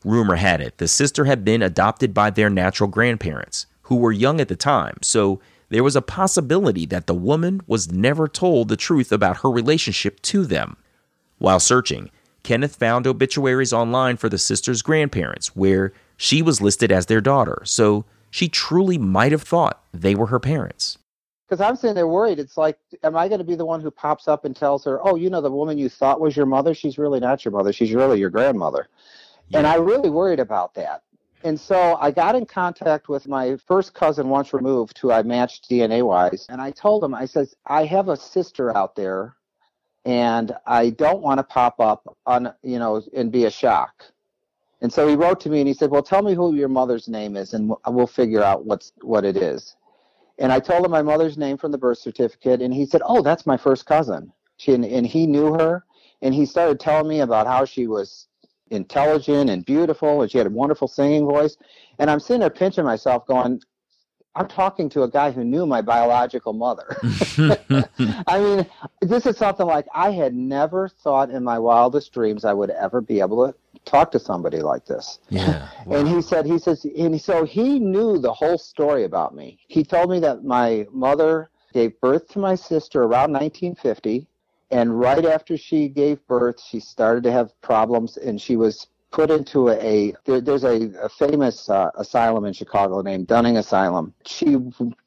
Rumor 0.03 0.35
had 0.35 0.59
it 0.59 0.77
the 0.77 0.87
sister 0.87 1.25
had 1.25 1.45
been 1.45 1.61
adopted 1.61 2.13
by 2.13 2.29
their 2.31 2.49
natural 2.49 2.89
grandparents, 2.89 3.67
who 3.83 3.95
were 3.95 4.11
young 4.11 4.41
at 4.41 4.47
the 4.47 4.55
time, 4.55 4.97
so 5.01 5.39
there 5.69 5.83
was 5.83 5.95
a 5.95 6.01
possibility 6.01 6.85
that 6.87 7.07
the 7.07 7.15
woman 7.15 7.61
was 7.67 7.91
never 7.91 8.27
told 8.27 8.69
the 8.69 8.77
truth 8.77 9.11
about 9.11 9.37
her 9.37 9.51
relationship 9.51 10.21
to 10.23 10.45
them. 10.45 10.77
While 11.37 11.59
searching, 11.59 12.09
Kenneth 12.43 12.75
found 12.75 13.07
obituaries 13.07 13.73
online 13.73 14.17
for 14.17 14.29
the 14.29 14.37
sister's 14.37 14.81
grandparents 14.81 15.55
where 15.55 15.93
she 16.17 16.41
was 16.41 16.61
listed 16.61 16.91
as 16.91 17.07
their 17.07 17.21
daughter, 17.21 17.61
so 17.65 18.05
she 18.29 18.47
truly 18.47 18.97
might 18.97 19.31
have 19.31 19.41
thought 19.41 19.83
they 19.93 20.15
were 20.15 20.27
her 20.27 20.39
parents. 20.39 20.97
Because 21.47 21.61
I'm 21.61 21.75
sitting 21.75 21.95
there 21.95 22.07
worried. 22.07 22.39
It's 22.39 22.57
like, 22.57 22.77
am 23.03 23.15
I 23.15 23.27
going 23.27 23.39
to 23.39 23.45
be 23.45 23.55
the 23.55 23.65
one 23.65 23.81
who 23.81 23.91
pops 23.91 24.27
up 24.27 24.45
and 24.45 24.55
tells 24.55 24.83
her, 24.85 24.99
oh, 25.07 25.15
you 25.15 25.29
know, 25.29 25.41
the 25.41 25.51
woman 25.51 25.77
you 25.77 25.89
thought 25.89 26.19
was 26.19 26.35
your 26.35 26.45
mother, 26.45 26.73
she's 26.73 26.97
really 26.97 27.19
not 27.19 27.45
your 27.45 27.51
mother. 27.51 27.71
She's 27.71 27.93
really 27.93 28.19
your 28.19 28.29
grandmother. 28.29 28.87
Yeah. 29.49 29.59
And 29.59 29.67
I 29.67 29.75
really 29.75 30.09
worried 30.09 30.39
about 30.39 30.73
that. 30.73 31.03
And 31.43 31.59
so 31.59 31.97
I 32.01 32.09
got 32.09 32.35
in 32.35 32.47
contact 32.47 33.09
with 33.09 33.27
my 33.27 33.57
first 33.67 33.93
cousin 33.93 34.29
once 34.29 34.53
removed, 34.53 34.97
who 34.97 35.11
I 35.11 35.21
matched 35.21 35.69
DNA 35.69 36.03
wise. 36.03 36.47
And 36.49 36.59
I 36.59 36.71
told 36.71 37.03
him, 37.03 37.13
I 37.13 37.25
says, 37.25 37.55
I 37.67 37.85
have 37.85 38.09
a 38.09 38.17
sister 38.17 38.75
out 38.75 38.95
there 38.95 39.35
and 40.05 40.55
I 40.67 40.91
don't 40.91 41.21
want 41.21 41.39
to 41.39 41.43
pop 41.43 41.79
up 41.79 42.17
on 42.25 42.53
you 42.63 42.79
know 42.79 43.01
and 43.15 43.31
be 43.31 43.45
a 43.45 43.51
shock. 43.51 44.05
And 44.81 44.93
so 44.93 45.07
he 45.07 45.15
wrote 45.15 45.39
to 45.41 45.49
me 45.49 45.59
and 45.59 45.67
he 45.67 45.73
said, 45.73 45.89
"Well, 45.89 46.03
tell 46.03 46.21
me 46.21 46.33
who 46.33 46.55
your 46.55 46.69
mother's 46.69 47.07
name 47.07 47.35
is, 47.35 47.53
and 47.53 47.73
we'll 47.87 48.07
figure 48.07 48.43
out 48.43 48.65
what's 48.65 48.91
what 49.01 49.25
it 49.25 49.35
is." 49.35 49.75
And 50.37 50.51
I 50.51 50.59
told 50.59 50.85
him 50.85 50.91
my 50.91 51.01
mother's 51.01 51.37
name 51.37 51.57
from 51.57 51.71
the 51.71 51.77
birth 51.77 51.97
certificate, 51.97 52.61
and 52.61 52.73
he 52.73 52.85
said, 52.85 53.01
"Oh, 53.05 53.21
that's 53.21 53.45
my 53.45 53.57
first 53.57 53.85
cousin." 53.85 54.31
She 54.57 54.73
and, 54.73 54.85
and 54.85 55.05
he 55.05 55.27
knew 55.27 55.53
her, 55.53 55.85
and 56.21 56.33
he 56.33 56.45
started 56.45 56.79
telling 56.79 57.07
me 57.07 57.21
about 57.21 57.47
how 57.47 57.65
she 57.65 57.87
was 57.87 58.27
intelligent 58.71 59.49
and 59.49 59.65
beautiful, 59.65 60.21
and 60.21 60.31
she 60.31 60.37
had 60.37 60.47
a 60.47 60.51
wonderful 60.51 60.87
singing 60.87 61.25
voice. 61.25 61.57
And 61.99 62.09
I'm 62.09 62.19
sitting 62.19 62.41
there 62.41 62.49
pinching 62.49 62.85
myself, 62.85 63.25
going, 63.25 63.61
I'm 64.35 64.47
talking 64.47 64.89
to 64.89 65.03
a 65.03 65.09
guy 65.09 65.31
who 65.31 65.43
knew 65.43 65.65
my 65.65 65.81
biological 65.81 66.51
mother. 66.51 66.97
I 68.27 68.39
mean, 68.39 68.65
this 69.01 69.25
is 69.25 69.37
something 69.37 69.65
like 69.65 69.87
I 69.93 70.11
had 70.11 70.35
never 70.35 70.89
thought 70.89 71.29
in 71.29 71.43
my 71.43 71.57
wildest 71.57 72.11
dreams 72.11 72.43
I 72.43 72.53
would 72.53 72.69
ever 72.69 72.99
be 72.99 73.21
able 73.21 73.47
to 73.47 73.55
talk 73.85 74.11
to 74.11 74.19
somebody 74.19 74.59
like 74.59 74.85
this. 74.85 75.19
Yeah. 75.29 75.69
And 75.89 76.07
he 76.07 76.21
said, 76.21 76.45
he 76.45 76.57
says, 76.57 76.83
and 76.83 77.21
so 77.21 77.45
he 77.45 77.79
knew 77.79 78.17
the 78.17 78.33
whole 78.33 78.57
story 78.57 79.03
about 79.03 79.35
me. 79.35 79.59
He 79.67 79.83
told 79.83 80.09
me 80.09 80.19
that 80.21 80.43
my 80.43 80.87
mother 80.91 81.51
gave 81.73 81.99
birth 82.01 82.27
to 82.29 82.39
my 82.39 82.55
sister 82.55 83.03
around 83.03 83.31
1950. 83.31 84.27
And 84.71 84.99
right 84.99 85.23
after 85.23 85.57
she 85.57 85.87
gave 85.87 86.25
birth, 86.27 86.59
she 86.59 86.79
started 86.79 87.23
to 87.23 87.31
have 87.31 87.59
problems 87.61 88.17
and 88.17 88.41
she 88.41 88.55
was 88.55 88.87
put 89.15 89.31
into 89.31 89.69
a, 89.69 90.13
there, 90.25 90.41
there's 90.41 90.65
a, 90.65 90.91
a 91.01 91.07
famous 91.07 91.69
uh, 91.69 91.89
asylum 91.95 92.43
in 92.43 92.51
Chicago 92.51 93.01
named 93.01 93.27
Dunning 93.27 93.55
Asylum. 93.55 94.13
She 94.25 94.57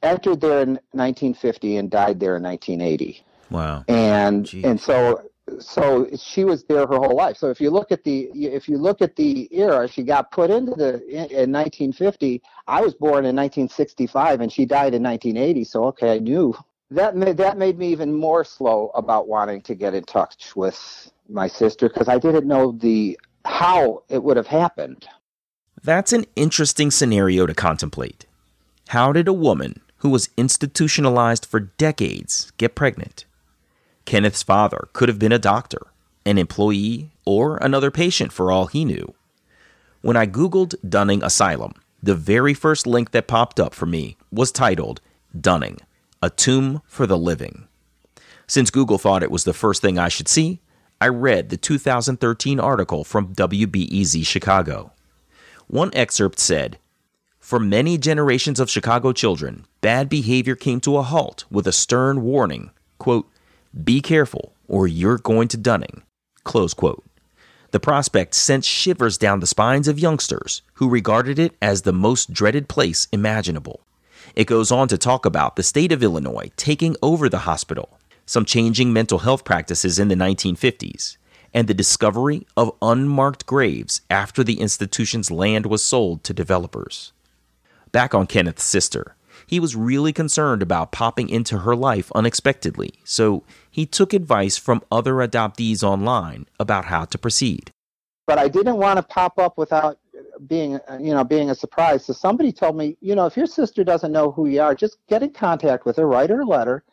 entered 0.02 0.40
there 0.40 0.62
in 0.62 0.80
1950 0.92 1.76
and 1.76 1.90
died 1.90 2.18
there 2.18 2.36
in 2.38 2.42
1980. 2.42 3.22
Wow. 3.50 3.84
And 3.86 4.46
Jeez. 4.46 4.64
and 4.64 4.80
so 4.80 5.22
so 5.60 6.06
she 6.16 6.44
was 6.44 6.64
there 6.64 6.86
her 6.86 6.96
whole 6.96 7.16
life. 7.16 7.36
So 7.36 7.50
if 7.50 7.60
you 7.60 7.70
look 7.70 7.92
at 7.92 8.04
the 8.04 8.30
if 8.34 8.68
you 8.68 8.78
look 8.78 9.02
at 9.02 9.16
the 9.16 9.48
era, 9.50 9.86
she 9.88 10.02
got 10.02 10.30
put 10.30 10.50
into 10.50 10.72
the 10.74 11.02
in, 11.08 11.30
in 11.30 11.52
1950. 11.52 12.42
I 12.66 12.80
was 12.80 12.94
born 12.94 13.24
in 13.24 13.36
1965 13.36 14.40
and 14.40 14.52
she 14.52 14.64
died 14.64 14.94
in 14.94 15.02
1980. 15.02 15.64
So 15.64 15.84
okay, 15.86 16.14
I 16.14 16.18
knew 16.18 16.54
that 16.90 17.16
made 17.16 17.36
that 17.38 17.58
made 17.58 17.78
me 17.78 17.88
even 17.88 18.12
more 18.12 18.44
slow 18.44 18.90
about 18.94 19.28
wanting 19.28 19.62
to 19.62 19.74
get 19.74 19.94
in 19.94 20.04
touch 20.04 20.54
with 20.56 21.10
my 21.28 21.48
sister 21.48 21.88
because 21.88 22.08
I 22.08 22.18
didn't 22.18 22.46
know 22.46 22.72
the 22.72 23.18
how 23.48 24.02
it 24.08 24.22
would 24.22 24.36
have 24.36 24.46
happened. 24.48 25.08
That's 25.82 26.12
an 26.12 26.26
interesting 26.36 26.90
scenario 26.90 27.46
to 27.46 27.54
contemplate. 27.54 28.26
How 28.88 29.12
did 29.12 29.26
a 29.26 29.32
woman 29.32 29.80
who 29.98 30.10
was 30.10 30.28
institutionalized 30.36 31.46
for 31.46 31.60
decades 31.60 32.52
get 32.58 32.74
pregnant? 32.74 33.24
Kenneth's 34.04 34.42
father 34.42 34.88
could 34.92 35.08
have 35.08 35.18
been 35.18 35.32
a 35.32 35.38
doctor, 35.38 35.88
an 36.24 36.38
employee, 36.38 37.10
or 37.24 37.56
another 37.56 37.90
patient 37.90 38.32
for 38.32 38.52
all 38.52 38.66
he 38.66 38.84
knew. 38.84 39.14
When 40.02 40.16
I 40.16 40.26
Googled 40.26 40.74
Dunning 40.88 41.22
Asylum, 41.24 41.72
the 42.02 42.14
very 42.14 42.54
first 42.54 42.86
link 42.86 43.10
that 43.10 43.26
popped 43.26 43.58
up 43.58 43.74
for 43.74 43.86
me 43.86 44.16
was 44.30 44.52
titled 44.52 45.00
Dunning, 45.38 45.78
a 46.22 46.30
tomb 46.30 46.82
for 46.86 47.06
the 47.06 47.18
living. 47.18 47.66
Since 48.46 48.70
Google 48.70 48.98
thought 48.98 49.22
it 49.22 49.30
was 49.30 49.44
the 49.44 49.52
first 49.52 49.82
thing 49.82 49.98
I 49.98 50.08
should 50.08 50.28
see, 50.28 50.60
I 51.00 51.06
read 51.06 51.50
the 51.50 51.56
2013 51.56 52.58
article 52.58 53.04
from 53.04 53.32
WBEZ 53.32 54.26
Chicago. 54.26 54.90
One 55.68 55.90
excerpt 55.94 56.40
said, 56.40 56.78
For 57.38 57.60
many 57.60 57.98
generations 57.98 58.58
of 58.58 58.68
Chicago 58.68 59.12
children, 59.12 59.64
bad 59.80 60.08
behavior 60.08 60.56
came 60.56 60.80
to 60.80 60.96
a 60.96 61.04
halt 61.04 61.44
with 61.52 61.68
a 61.68 61.72
stern 61.72 62.22
warning, 62.22 62.70
quote, 62.98 63.30
be 63.84 64.00
careful 64.00 64.54
or 64.66 64.88
you're 64.88 65.18
going 65.18 65.46
to 65.48 65.56
Dunning, 65.56 66.02
close 66.42 66.74
quote. 66.74 67.04
The 67.70 67.78
prospect 67.78 68.34
sent 68.34 68.64
shivers 68.64 69.16
down 69.16 69.38
the 69.38 69.46
spines 69.46 69.86
of 69.86 70.00
youngsters 70.00 70.62
who 70.74 70.88
regarded 70.88 71.38
it 71.38 71.54
as 71.62 71.82
the 71.82 71.92
most 71.92 72.32
dreaded 72.32 72.68
place 72.68 73.06
imaginable. 73.12 73.82
It 74.34 74.48
goes 74.48 74.72
on 74.72 74.88
to 74.88 74.98
talk 74.98 75.24
about 75.24 75.54
the 75.54 75.62
state 75.62 75.92
of 75.92 76.02
Illinois 76.02 76.50
taking 76.56 76.96
over 77.02 77.28
the 77.28 77.40
hospital, 77.40 77.97
some 78.28 78.44
changing 78.44 78.92
mental 78.92 79.20
health 79.20 79.42
practices 79.42 79.98
in 79.98 80.08
the 80.08 80.14
1950s, 80.14 81.16
and 81.54 81.66
the 81.66 81.72
discovery 81.72 82.46
of 82.58 82.76
unmarked 82.82 83.46
graves 83.46 84.02
after 84.10 84.44
the 84.44 84.60
institution's 84.60 85.30
land 85.30 85.64
was 85.64 85.82
sold 85.82 86.22
to 86.22 86.34
developers. 86.34 87.12
Back 87.90 88.14
on 88.14 88.26
Kenneth's 88.26 88.64
sister, 88.64 89.16
he 89.46 89.58
was 89.58 89.74
really 89.74 90.12
concerned 90.12 90.60
about 90.60 90.92
popping 90.92 91.30
into 91.30 91.60
her 91.60 91.74
life 91.74 92.12
unexpectedly, 92.14 92.92
so 93.02 93.44
he 93.70 93.86
took 93.86 94.12
advice 94.12 94.58
from 94.58 94.82
other 94.92 95.14
adoptees 95.14 95.82
online 95.82 96.44
about 96.60 96.84
how 96.84 97.06
to 97.06 97.16
proceed. 97.16 97.70
But 98.26 98.36
I 98.36 98.48
didn't 98.48 98.76
want 98.76 98.98
to 98.98 99.02
pop 99.02 99.38
up 99.38 99.56
without 99.56 99.98
being, 100.46 100.78
you 101.00 101.14
know, 101.14 101.24
being 101.24 101.48
a 101.48 101.54
surprise. 101.54 102.04
So 102.04 102.12
somebody 102.12 102.52
told 102.52 102.76
me, 102.76 102.98
you 103.00 103.14
know, 103.14 103.24
if 103.24 103.38
your 103.38 103.46
sister 103.46 103.84
doesn't 103.84 104.12
know 104.12 104.32
who 104.32 104.48
you 104.48 104.60
are, 104.60 104.74
just 104.74 104.98
get 105.08 105.22
in 105.22 105.30
contact 105.30 105.86
with 105.86 105.96
her, 105.96 106.06
write 106.06 106.28
her 106.28 106.42
a 106.42 106.44
letter, 106.44 106.84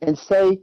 and 0.00 0.16
say, 0.16 0.60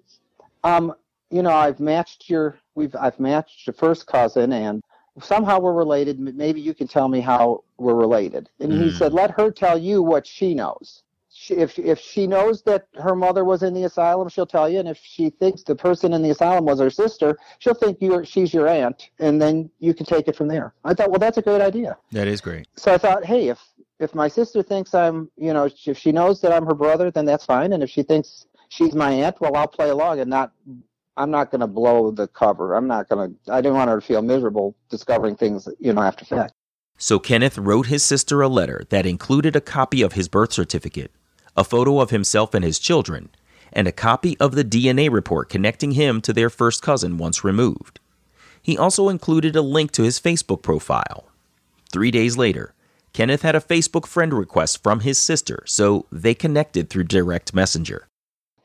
um, 0.64 0.94
you 1.30 1.42
know, 1.42 1.52
I've 1.52 1.80
matched 1.80 2.30
your, 2.30 2.60
we've, 2.76 2.96
I've 2.96 3.20
matched 3.20 3.66
your 3.66 3.74
first 3.74 4.06
cousin, 4.08 4.52
and 4.54 4.82
somehow 5.22 5.60
we're 5.60 5.74
related. 5.74 6.20
Maybe 6.20 6.62
you 6.62 6.74
can 6.74 6.88
tell 6.88 7.08
me 7.08 7.20
how 7.22 7.64
we're 7.78 7.96
related. 7.96 8.50
And 8.60 8.72
he 8.72 8.90
Mm. 8.90 8.94
said, 8.94 9.14
let 9.14 9.32
her 9.32 9.52
tell 9.52 9.78
you 9.78 10.02
what 10.02 10.26
she 10.28 10.54
knows. 10.54 11.04
She, 11.34 11.54
if 11.56 11.80
if 11.80 11.98
she 11.98 12.28
knows 12.28 12.62
that 12.64 12.88
her 12.96 13.16
mother 13.16 13.46
was 13.46 13.64
in 13.64 13.74
the 13.74 13.86
asylum, 13.86 14.28
she'll 14.28 14.46
tell 14.46 14.68
you. 14.68 14.80
And 14.80 14.90
if 14.90 14.98
she 15.02 15.30
thinks 15.30 15.64
the 15.64 15.76
person 15.76 16.12
in 16.12 16.22
the 16.22 16.30
asylum 16.32 16.66
was 16.66 16.82
her 16.82 16.90
sister, 16.90 17.38
she'll 17.60 17.74
think 17.74 18.00
you're 18.02 18.26
she's 18.26 18.54
your 18.54 18.68
aunt, 18.68 19.12
and 19.20 19.42
then 19.42 19.70
you 19.80 19.94
can 19.94 20.06
take 20.06 20.28
it 20.28 20.36
from 20.36 20.50
there. 20.50 20.74
I 20.84 20.94
thought, 20.94 21.10
well, 21.10 21.20
that's 21.20 21.38
a 21.38 21.42
great 21.42 21.62
idea. 21.62 21.98
That 22.12 22.28
is 22.28 22.42
great. 22.42 22.68
So 22.76 22.94
I 22.94 22.98
thought, 22.98 23.24
hey, 23.24 23.48
if 23.48 23.60
if 24.02 24.14
my 24.14 24.28
sister 24.28 24.62
thinks 24.62 24.94
I'm, 24.94 25.32
you 25.38 25.54
know, 25.54 25.70
if 25.86 25.98
she 25.98 26.12
knows 26.12 26.42
that 26.42 26.52
I'm 26.52 26.66
her 26.66 26.74
brother, 26.74 27.12
then 27.12 27.24
that's 27.24 27.46
fine. 27.46 27.72
And 27.72 27.82
if 27.82 27.90
she 27.90 28.04
thinks 28.04 28.48
she's 28.72 28.96
my 28.96 29.12
aunt, 29.12 29.40
well, 29.40 29.56
I'll 29.56 29.68
play 29.68 29.90
along 29.90 30.20
and 30.20 30.30
not. 30.30 30.54
I'm 31.18 31.30
not 31.30 31.52
going 31.52 31.60
to 31.60 31.68
blow 31.68 32.10
the 32.10 32.28
cover. 32.30 32.74
I'm 32.74 32.88
not 32.88 33.10
going 33.10 33.36
to. 33.46 33.54
I 33.54 33.62
didn't 33.62 33.76
want 33.76 33.90
her 33.90 34.00
to 34.00 34.06
feel 34.06 34.22
miserable 34.22 34.76
discovering 34.90 35.36
things, 35.36 35.68
you 35.78 35.94
know, 35.94 36.02
after 36.02 36.26
fact. 36.26 36.54
So 36.98 37.20
Kenneth 37.20 37.58
wrote 37.58 37.88
his 37.88 38.04
sister 38.04 38.42
a 38.42 38.48
letter 38.48 38.84
that 38.90 39.06
included 39.06 39.56
a 39.56 39.62
copy 39.62 40.02
of 40.02 40.14
his 40.14 40.28
birth 40.28 40.54
certificate, 40.54 41.12
a 41.56 41.64
photo 41.64 42.00
of 42.00 42.12
himself 42.12 42.54
and 42.54 42.64
his 42.64 42.80
children, 42.80 43.30
and 43.74 43.88
a 43.88 43.92
copy 43.92 44.38
of 44.40 44.56
the 44.56 44.64
DNA 44.64 45.12
report 45.12 45.50
connecting 45.50 45.92
him 45.92 46.22
to 46.22 46.32
their 46.32 46.50
first 46.50 46.82
cousin 46.82 47.18
once 47.18 47.44
removed. 47.44 48.00
He 48.62 48.78
also 48.78 49.10
included 49.10 49.56
a 49.56 49.62
link 49.62 49.92
to 49.94 50.04
his 50.04 50.20
Facebook 50.20 50.62
profile. 50.62 51.28
Three 51.92 52.12
days 52.12 52.38
later, 52.38 52.74
Kenneth 53.14 53.42
had 53.42 53.56
a 53.56 53.60
Facebook 53.60 54.06
friend 54.06 54.34
request 54.34 54.82
from 54.82 55.02
his 55.02 55.18
sister, 55.18 55.64
so 55.66 56.06
they 56.12 56.34
connected 56.34 56.90
through 56.90 57.04
direct 57.06 57.54
messenger. 57.54 58.08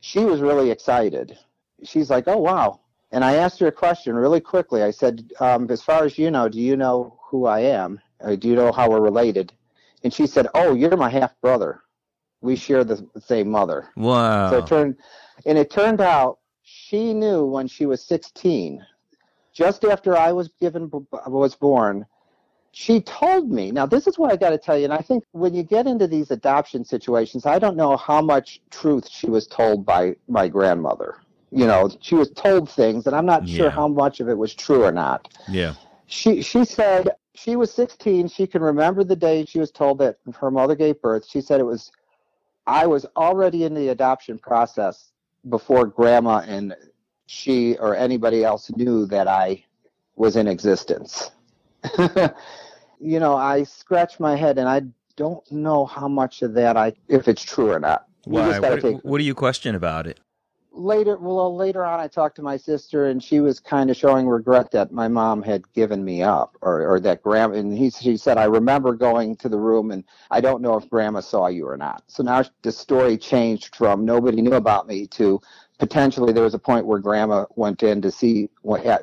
She 0.07 0.25
was 0.25 0.41
really 0.41 0.71
excited. 0.71 1.37
She's 1.83 2.11
like, 2.11 2.29
oh 2.29 2.39
wow. 2.39 2.79
And 3.11 3.25
I 3.25 3.35
asked 3.35 3.59
her 3.59 3.67
a 3.67 3.73
question 3.73 4.15
really 4.15 4.41
quickly. 4.41 4.85
I 4.85 4.93
said, 4.93 5.33
um, 5.41 5.69
as 5.69 5.83
far 5.83 6.05
as 6.05 6.17
you 6.17 6.31
know, 6.31 6.49
do 6.49 6.61
you 6.61 6.77
know 6.77 7.19
who 7.29 7.47
I 7.47 7.61
am? 7.61 8.01
Or 8.21 8.37
do 8.37 8.47
you 8.47 8.55
know 8.55 8.71
how 8.71 8.89
we're 8.89 9.01
related? 9.01 9.53
And 10.05 10.15
she 10.15 10.29
said, 10.29 10.47
oh, 10.55 10.75
you're 10.75 10.97
my 10.97 11.09
half 11.11 11.35
brother. 11.41 11.83
We 12.41 12.55
share 12.55 12.85
the 12.85 13.05
same 13.19 13.51
mother. 13.51 13.89
Wow. 13.97 14.49
So 14.51 14.59
it 14.59 14.67
turned, 14.69 14.97
and 15.45 15.59
it 15.59 15.71
turned 15.71 16.01
out 16.01 16.39
she 16.63 17.13
knew 17.13 17.45
when 17.45 17.67
she 17.67 17.85
was 17.85 18.01
16, 18.05 18.87
just 19.53 19.85
after 19.85 20.17
I 20.17 20.31
was 20.31 20.49
given 20.61 20.89
was 21.27 21.57
born. 21.57 22.07
She 22.79 23.01
told 23.01 23.51
me. 23.51 23.71
Now 23.71 23.87
this 23.87 24.07
is 24.07 24.19
what 24.19 24.31
I 24.31 24.37
got 24.37 24.51
to 24.51 24.59
tell 24.59 24.77
you, 24.77 24.85
and 24.85 24.93
I 24.93 24.99
think 24.99 25.25
when 25.33 25.55
you 25.55 25.63
get 25.63 25.87
into 25.87 26.07
these 26.07 26.31
adoption 26.31 26.85
situations, 26.85 27.47
I 27.47 27.59
don't 27.59 27.77
know 27.77 27.97
how 27.97 28.21
much 28.21 28.61
truth 28.71 29.09
she 29.09 29.31
was 29.31 29.47
told 29.47 29.87
by 29.87 30.15
my 30.29 30.47
grandmother. 30.47 31.17
You 31.51 31.67
know, 31.67 31.89
she 32.01 32.15
was 32.17 32.31
told 32.33 32.69
things, 32.69 33.07
and 33.07 33.17
I'm 33.17 33.25
not 33.25 33.49
Yeah. 33.49 33.57
sure 33.57 33.71
how 33.71 33.89
much 33.89 34.21
of 34.21 34.29
it 34.29 34.37
was 34.37 34.55
true 34.55 34.85
or 34.85 34.93
not 34.93 35.29
yeah. 35.49 35.75
she 36.07 36.43
she 36.43 36.65
said 36.65 37.11
she 37.35 37.57
was 37.57 37.73
16 37.73 38.29
she 38.29 38.47
can 38.47 38.63
remember 38.63 39.05
the 39.05 39.17
day 39.17 39.45
she 39.45 39.59
was 39.59 39.71
told 39.71 39.99
that 39.99 40.17
her 40.41 40.51
mother 40.51 40.75
gave 40.75 41.01
birth 41.01 41.27
she 41.29 41.41
said 41.41 41.61
it 41.61 41.65
was 41.65 41.91
i 42.67 42.87
was 42.87 43.07
already 43.17 43.65
in 43.65 43.75
the 43.75 43.89
adoption 43.89 44.39
process 44.39 45.13
before 45.49 45.87
grandma 45.87 46.43
and 46.47 46.75
she 47.27 47.77
or 47.79 47.95
anybody 47.97 48.45
else 48.45 48.71
knew 48.77 49.07
that 49.07 49.29
i 49.29 49.63
was 50.17 50.37
in 50.37 50.47
existence 50.47 51.31
you 53.01 53.21
know 53.21 53.37
i 53.37 53.63
scratch 53.63 54.19
my 54.21 54.37
head 54.37 54.59
and 54.59 54.69
i 54.69 54.83
don't 55.17 55.51
know 55.51 55.87
how 55.87 56.09
much 56.09 56.43
of 56.43 56.55
that 56.55 56.77
i 56.77 56.93
if 57.09 57.29
it's 57.29 57.43
true 57.43 57.71
or 57.73 57.79
not 57.81 58.07
Why? 58.25 58.59
What, 58.59 58.81
take- 58.81 59.05
what 59.05 59.19
do 59.19 59.25
you 59.25 59.35
question 59.35 59.75
about 59.75 60.07
it? 60.07 60.21
later 60.77 61.17
well 61.17 61.57
later 61.57 61.85
on 61.85 61.99
i 61.99 62.07
talked 62.07 62.37
to 62.37 62.43
my 62.43 62.57
sister 62.57 63.07
and 63.07 63.23
she 63.23 63.41
was 63.41 63.59
kind 63.59 63.91
of 63.91 63.97
showing 63.97 64.29
regret 64.29 64.71
that 64.71 64.93
my 64.93 65.09
mom 65.09 65.43
had 65.43 65.63
given 65.73 66.05
me 66.05 66.23
up 66.23 66.55
or, 66.61 66.87
or 66.87 67.01
that 67.01 67.23
grandma 67.23 67.57
and 67.57 67.77
he 67.77 67.89
she 67.89 68.17
said 68.17 68.37
i 68.37 68.45
remember 68.45 68.93
going 68.93 69.35
to 69.35 69.49
the 69.49 69.57
room 69.59 69.91
and 69.91 70.05
i 70.31 70.41
don't 70.41 70.61
know 70.61 70.77
if 70.77 70.89
grandma 70.91 71.21
saw 71.21 71.47
you 71.47 71.67
or 71.67 71.79
not 71.79 72.03
so 72.09 72.23
now 72.23 72.45
the 72.63 72.71
story 72.71 73.17
changed 73.17 73.75
from 73.75 74.05
nobody 74.05 74.43
knew 74.43 74.53
about 74.53 74.87
me 74.87 75.07
to 75.07 75.41
potentially 75.79 76.33
there 76.33 76.45
was 76.45 76.55
a 76.55 76.59
point 76.59 76.85
where 76.85 76.99
grandma 76.99 77.47
went 77.57 77.83
in 77.83 78.03
to 78.03 78.11
see 78.11 78.51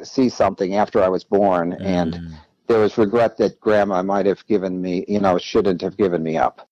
see 0.03 0.29
something 0.29 0.75
after 0.75 1.01
i 1.01 1.09
was 1.09 1.23
born 1.23 1.73
and 1.73 2.13
Mm. 2.13 2.33
There 2.67 2.79
was 2.79 2.97
regret 2.97 3.37
that 3.37 3.59
grandma 3.59 4.01
might 4.01 4.25
have 4.25 4.45
given 4.47 4.81
me 4.81 5.05
you 5.07 5.19
know 5.19 5.37
shouldn't 5.37 5.81
have 5.81 5.97
given 5.97 6.23
me 6.23 6.37
up 6.37 6.67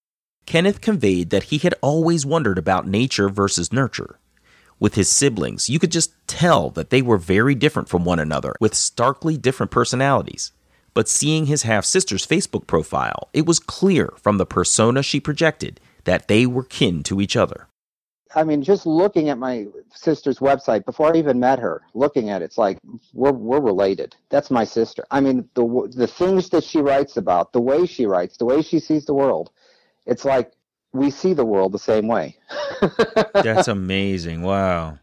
Kenneth 0.45 0.81
conveyed 0.81 1.29
that 1.29 1.43
he 1.43 1.59
had 1.59 1.75
always 1.81 2.25
wondered 2.25 2.57
about 2.57 2.87
nature 2.87 3.29
versus 3.29 3.71
nurture. 3.71 4.19
With 4.79 4.95
his 4.95 5.09
siblings, 5.09 5.69
you 5.69 5.79
could 5.79 5.91
just 5.91 6.13
tell 6.27 6.71
that 6.71 6.89
they 6.89 7.01
were 7.01 7.17
very 7.17 7.53
different 7.53 7.87
from 7.87 8.03
one 8.03 8.19
another 8.19 8.55
with 8.59 8.73
starkly 8.73 9.37
different 9.37 9.71
personalities. 9.71 10.51
But 10.93 11.07
seeing 11.07 11.45
his 11.45 11.63
half 11.63 11.85
sister's 11.85 12.25
Facebook 12.25 12.67
profile, 12.67 13.29
it 13.31 13.45
was 13.45 13.59
clear 13.59 14.11
from 14.17 14.37
the 14.37 14.45
persona 14.45 15.03
she 15.03 15.19
projected 15.19 15.79
that 16.03 16.27
they 16.27 16.45
were 16.45 16.63
kin 16.63 17.03
to 17.03 17.21
each 17.21 17.37
other. 17.37 17.67
I 18.35 18.43
mean, 18.43 18.61
just 18.61 18.85
looking 18.85 19.29
at 19.29 19.37
my 19.37 19.67
sister's 19.93 20.39
website 20.39 20.85
before 20.85 21.13
I 21.13 21.17
even 21.17 21.39
met 21.39 21.59
her, 21.59 21.81
looking 21.93 22.29
at 22.29 22.41
it, 22.41 22.45
it's 22.45 22.57
like 22.57 22.77
we're 23.13 23.31
we're 23.31 23.59
related. 23.59 24.15
That's 24.29 24.49
my 24.49 24.63
sister. 24.63 25.05
I 25.11 25.19
mean, 25.19 25.47
the 25.53 25.91
the 25.93 26.07
things 26.07 26.49
that 26.49 26.63
she 26.63 26.79
writes 26.79 27.17
about, 27.17 27.53
the 27.53 27.61
way 27.61 27.85
she 27.85 28.05
writes, 28.05 28.37
the 28.37 28.45
way 28.45 28.61
she 28.61 28.79
sees 28.79 29.05
the 29.05 29.13
world, 29.13 29.51
it's 30.05 30.25
like 30.25 30.53
we 30.93 31.09
see 31.09 31.33
the 31.33 31.45
world 31.45 31.71
the 31.71 31.79
same 31.79 32.07
way. 32.07 32.37
That's 33.33 33.67
amazing. 33.67 34.41
Wow. 34.41 34.99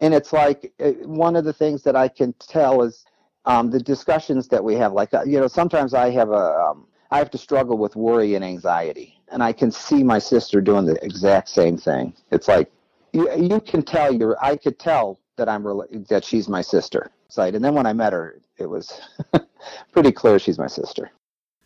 And 0.00 0.12
it's 0.12 0.32
like 0.32 0.72
uh, 0.80 0.90
one 1.04 1.36
of 1.36 1.44
the 1.44 1.52
things 1.52 1.82
that 1.84 1.96
I 1.96 2.08
can 2.08 2.34
tell 2.34 2.82
is 2.82 3.04
um, 3.46 3.70
the 3.70 3.80
discussions 3.80 4.48
that 4.48 4.62
we 4.62 4.74
have. 4.74 4.92
Like, 4.92 5.14
uh, 5.14 5.22
you 5.24 5.40
know, 5.40 5.46
sometimes 5.46 5.94
I 5.94 6.10
have 6.10 6.30
a, 6.30 6.56
um, 6.70 6.86
I 7.14 7.18
have 7.18 7.30
to 7.30 7.38
struggle 7.38 7.78
with 7.78 7.94
worry 7.94 8.34
and 8.34 8.44
anxiety, 8.44 9.16
and 9.28 9.40
I 9.40 9.52
can 9.52 9.70
see 9.70 10.02
my 10.02 10.18
sister 10.18 10.60
doing 10.60 10.84
the 10.84 10.98
exact 11.04 11.48
same 11.48 11.76
thing. 11.76 12.12
It's 12.32 12.48
like 12.48 12.72
you, 13.12 13.32
you 13.36 13.60
can 13.60 13.84
tell 13.84 14.12
you're. 14.12 14.36
I 14.44 14.56
could 14.56 14.80
tell 14.80 15.20
that 15.36 15.48
I'm 15.48 15.62
that 16.08 16.24
she's 16.24 16.48
my 16.48 16.60
sister. 16.60 17.12
And 17.36 17.64
then 17.64 17.76
when 17.76 17.86
I 17.86 17.92
met 17.92 18.12
her, 18.12 18.40
it 18.58 18.66
was 18.66 19.00
pretty 19.92 20.10
clear 20.10 20.40
she's 20.40 20.58
my 20.58 20.66
sister. 20.66 21.12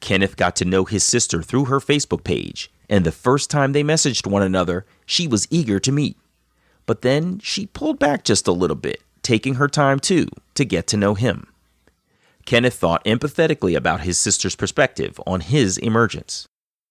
Kenneth 0.01 0.37
got 0.37 0.55
to 0.57 0.67
know 0.67 0.85
his 0.85 1.03
sister 1.03 1.43
through 1.43 1.65
her 1.65 1.81
Facebook 1.81 2.25
page, 2.25 2.71
and 2.91 3.07
the 3.07 3.11
first 3.11 3.49
time 3.49 3.73
they 3.73 3.83
messaged 3.83 4.27
one 4.27 4.43
another, 4.43 4.85
she 5.07 5.27
was 5.27 5.49
eager 5.51 5.81
to 5.81 5.91
meet. 5.91 6.19
But 6.85 7.01
then 7.01 7.39
she 7.39 7.65
pulled 7.65 7.99
back 7.99 8.23
just 8.23 8.49
a 8.49 8.53
little 8.53 8.77
bit, 8.77 9.03
taking 9.23 9.55
her 9.55 9.69
time 9.69 9.99
too 9.99 10.27
to 10.57 10.67
get 10.67 10.87
to 10.89 10.99
know 10.99 11.15
him. 11.15 11.47
Kenneth 12.49 12.77
thought 12.77 13.05
empathetically 13.05 13.77
about 13.77 14.01
his 14.01 14.17
sister's 14.17 14.57
perspective 14.57 15.21
on 15.27 15.41
his 15.41 15.77
emergence. 15.77 16.49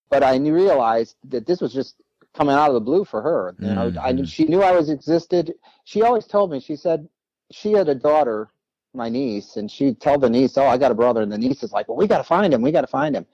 But 0.07 0.21
I 0.21 0.37
realized 0.37 1.15
that 1.29 1.47
this 1.47 1.61
was 1.61 1.73
just 1.73 1.95
coming 2.35 2.53
out 2.53 2.67
of 2.67 2.75
the 2.75 2.79
blue 2.79 3.03
for 3.03 3.23
her. 3.23 3.55
You 3.57 3.73
know, 3.73 3.89
mm-hmm. 3.89 4.21
I, 4.21 4.23
she 4.25 4.45
knew 4.45 4.61
I 4.61 4.71
was 4.71 4.91
existed. 4.91 5.55
She 5.83 6.03
always 6.03 6.27
told 6.27 6.51
me. 6.51 6.59
She 6.59 6.75
said 6.75 7.09
she 7.49 7.71
had 7.71 7.89
a 7.89 7.95
daughter, 7.95 8.49
my 8.93 9.09
niece, 9.09 9.57
and 9.57 9.69
she'd 9.71 9.99
tell 9.99 10.19
the 10.19 10.29
niece, 10.29 10.59
"Oh, 10.59 10.67
I 10.67 10.77
got 10.77 10.91
a 10.91 10.95
brother," 10.95 11.23
and 11.23 11.31
the 11.31 11.39
niece 11.39 11.63
is 11.63 11.71
like, 11.71 11.87
"Well, 11.87 11.97
we 11.97 12.05
got 12.05 12.19
to 12.19 12.23
find 12.23 12.53
him. 12.53 12.61
We 12.61 12.71
got 12.71 12.81
to 12.81 12.87
find 12.87 13.15
him." 13.15 13.25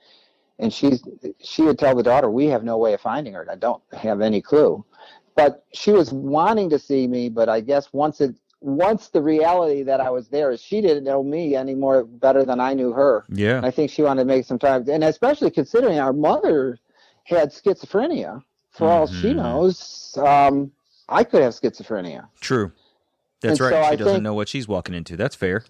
And 0.58 0.72
she's 0.72 1.02
she 1.42 1.60
would 1.60 1.78
tell 1.78 1.94
the 1.94 2.02
daughter, 2.02 2.30
"We 2.30 2.46
have 2.46 2.64
no 2.64 2.78
way 2.78 2.94
of 2.94 3.02
finding 3.02 3.34
her. 3.34 3.46
I 3.50 3.56
don't 3.56 3.82
have 3.92 4.22
any 4.22 4.40
clue." 4.40 4.82
But 5.36 5.66
she 5.74 5.90
was 5.90 6.10
wanting 6.10 6.70
to 6.70 6.78
see 6.78 7.06
me, 7.06 7.28
but 7.28 7.50
I 7.50 7.60
guess 7.60 7.92
once 7.92 8.22
it 8.22 8.34
once 8.64 9.08
the 9.08 9.20
reality 9.20 9.82
that 9.82 10.00
I 10.00 10.08
was 10.08 10.28
there 10.28 10.50
is 10.50 10.62
she 10.62 10.80
didn't 10.80 11.04
know 11.04 11.22
me 11.22 11.54
any 11.54 11.74
more 11.74 12.04
better 12.04 12.46
than 12.46 12.60
I 12.60 12.72
knew 12.72 12.92
her. 12.92 13.26
Yeah. 13.28 13.60
I 13.62 13.70
think 13.70 13.90
she 13.90 14.00
wanted 14.00 14.22
to 14.22 14.26
make 14.26 14.46
some 14.46 14.58
time, 14.58 14.88
and 14.88 15.04
especially 15.04 15.50
considering 15.50 15.98
our 15.98 16.14
mother 16.14 16.78
had 17.24 17.50
schizophrenia. 17.50 18.42
For 18.70 18.88
mm-hmm. 18.88 18.92
all 18.92 19.06
she 19.06 19.28
mm-hmm. 19.28 19.36
knows, 19.36 20.18
um, 20.18 20.72
I 21.10 21.24
could 21.24 21.42
have 21.42 21.52
schizophrenia. 21.52 22.26
True. 22.40 22.72
That's 23.42 23.60
and 23.60 23.70
right. 23.70 23.70
So 23.70 23.82
she 23.82 23.86
I 23.86 23.96
doesn't 23.96 24.12
think, 24.14 24.22
know 24.22 24.34
what 24.34 24.48
she's 24.48 24.66
walking 24.66 24.94
into. 24.94 25.16
That's 25.16 25.36
fair. 25.36 25.64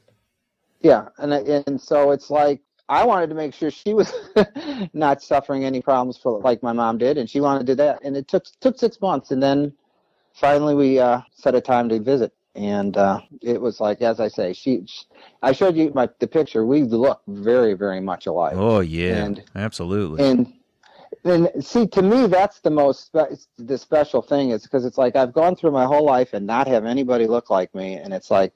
Yeah, 0.81 1.09
and 1.19 1.33
and 1.33 1.81
so 1.81 2.13
it's 2.13 2.31
like 2.31 2.61
I 2.89 3.05
wanted 3.05 3.29
to 3.31 3.35
make 3.35 3.55
sure 3.55 3.73
she 3.73 3.93
was 3.93 4.13
not 4.93 5.21
suffering 5.21 5.65
any 5.65 5.83
problems 5.83 6.17
for 6.17 6.41
like 6.41 6.63
my 6.63 6.73
mom 6.73 6.99
did, 6.99 7.19
and 7.19 7.29
she 7.29 7.41
wanted 7.41 7.67
to 7.67 7.73
do 7.73 7.75
that. 7.77 8.05
And 8.05 8.17
it 8.17 8.29
took 8.29 8.45
took 8.61 8.79
six 8.79 9.01
months, 9.01 9.33
and 9.33 9.43
then 9.43 9.73
finally 10.33 10.77
we 10.77 11.01
uh, 11.01 11.23
set 11.35 11.57
a 11.57 11.61
time 11.61 11.89
to 11.89 11.99
visit 11.99 12.33
and 12.55 12.97
uh, 12.97 13.21
it 13.43 13.61
was 13.61 13.81
like 13.81 14.03
as 14.03 14.21
I 14.21 14.29
say, 14.29 14.53
she, 14.53 14.83
she, 14.87 15.05
I 15.43 15.53
showed 15.53 15.77
you 15.77 15.91
my 15.95 16.09
the 16.19 16.27
picture. 16.27 16.65
We 16.65 16.83
look 16.85 17.23
very, 17.27 17.75
very 17.75 18.01
much 18.01 18.27
alike. 18.27 18.55
Oh 18.57 18.81
yeah, 18.81 19.25
and, 19.25 19.43
absolutely. 19.57 20.25
And 20.25 20.53
and 21.25 21.51
see, 21.61 21.87
to 21.89 22.03
me, 22.03 22.27
that's 22.27 22.61
the 22.61 22.71
most 22.71 23.07
spe- 23.07 23.47
the 23.57 23.79
special 23.79 24.23
thing 24.23 24.51
is 24.51 24.63
because 24.63 24.85
it's 24.85 24.99
like 24.99 25.17
I've 25.17 25.33
gone 25.33 25.57
through 25.57 25.73
my 25.73 25.85
whole 25.85 26.05
life 26.05 26.33
and 26.33 26.47
not 26.47 26.67
have 26.69 26.85
anybody 26.85 27.27
look 27.27 27.51
like 27.51 27.75
me, 27.75 27.95
and 27.95 28.13
it's 28.13 28.31
like 28.31 28.53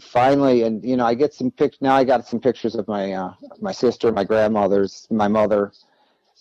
finally, 0.00 0.62
and 0.62 0.84
you 0.84 0.96
know, 0.96 1.06
I 1.06 1.14
get 1.14 1.34
some 1.34 1.50
pic. 1.50 1.80
Now 1.80 1.94
I 1.94 2.04
got 2.04 2.26
some 2.26 2.40
pictures 2.40 2.74
of 2.74 2.88
my 2.88 3.12
uh, 3.12 3.34
my 3.60 3.72
sister, 3.72 4.10
my 4.10 4.24
grandmother's, 4.24 5.06
my 5.10 5.28
mother, 5.28 5.72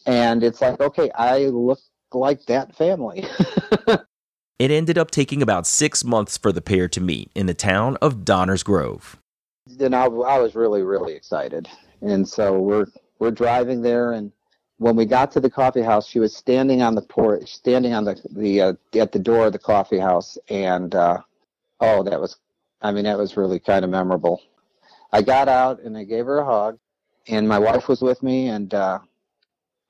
and 0.05 0.43
it's 0.43 0.61
like 0.61 0.79
okay, 0.79 1.11
I 1.11 1.45
look 1.47 1.79
like 2.11 2.43
that 2.45 2.75
family. 2.75 3.25
It 4.59 4.71
ended 4.71 4.97
up 4.97 5.09
taking 5.09 5.41
about 5.41 5.65
six 5.65 6.03
months 6.03 6.37
for 6.37 6.51
the 6.51 6.61
pair 6.61 6.89
to 6.89 6.99
meet 6.99 7.31
in 7.33 7.45
the 7.45 7.53
town 7.53 7.97
of 8.01 8.25
Downers 8.25 8.61
Grove. 8.61 9.17
And 9.79 9.95
I, 9.95 10.03
I 10.03 10.37
was 10.37 10.53
really, 10.53 10.83
really 10.83 11.13
excited. 11.13 11.69
And 12.01 12.27
so 12.27 12.59
we're 12.59 12.87
we're 13.19 13.31
driving 13.31 13.81
there, 13.81 14.13
and 14.13 14.31
when 14.77 14.95
we 14.95 15.05
got 15.05 15.31
to 15.31 15.39
the 15.39 15.49
coffee 15.49 15.81
house, 15.81 16.07
she 16.07 16.19
was 16.19 16.35
standing 16.35 16.81
on 16.81 16.95
the 16.95 17.01
porch, 17.01 17.53
standing 17.53 17.93
on 17.93 18.03
the 18.03 18.21
the 18.31 18.61
uh, 18.61 18.73
at 18.95 19.11
the 19.11 19.19
door 19.19 19.47
of 19.47 19.53
the 19.53 19.59
coffee 19.59 19.99
house, 19.99 20.37
and 20.49 20.93
uh, 20.95 21.19
oh, 21.79 22.03
that 22.03 22.19
was, 22.19 22.37
I 22.81 22.91
mean, 22.91 23.03
that 23.05 23.17
was 23.17 23.37
really 23.37 23.59
kind 23.59 23.83
of 23.85 23.91
memorable. 23.91 24.41
I 25.11 25.21
got 25.21 25.47
out 25.47 25.81
and 25.81 25.97
I 25.97 26.03
gave 26.03 26.25
her 26.25 26.39
a 26.39 26.45
hug, 26.45 26.79
and 27.27 27.47
my 27.47 27.59
wife 27.59 27.87
was 27.87 28.01
with 28.01 28.23
me, 28.23 28.47
and 28.47 28.73
uh, 28.73 28.99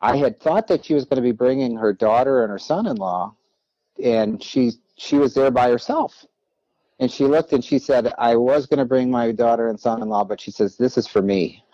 I 0.01 0.17
had 0.17 0.39
thought 0.39 0.67
that 0.67 0.86
she 0.86 0.93
was 0.93 1.05
going 1.05 1.17
to 1.17 1.21
be 1.21 1.32
bringing 1.32 1.75
her 1.77 1.93
daughter 1.93 2.43
and 2.43 2.51
her 2.51 2.60
son-in-law, 2.60 3.36
and 4.03 4.41
she 4.41 4.71
she 4.95 5.17
was 5.17 5.33
there 5.33 5.51
by 5.51 5.69
herself. 5.69 6.25
And 7.01 7.09
she 7.09 7.23
looked 7.23 7.53
and 7.53 7.63
she 7.63 7.79
said 7.79 8.13
i 8.17 8.35
was 8.35 8.65
going 8.65 8.79
to 8.79 8.85
bring 8.85 9.09
my 9.09 9.31
daughter 9.31 9.69
and 9.69 9.79
son-in-law 9.79 10.25
but 10.25 10.41
she 10.41 10.51
says 10.51 10.75
this 10.75 10.97
is 10.97 11.07
for 11.07 11.21
me. 11.21 11.63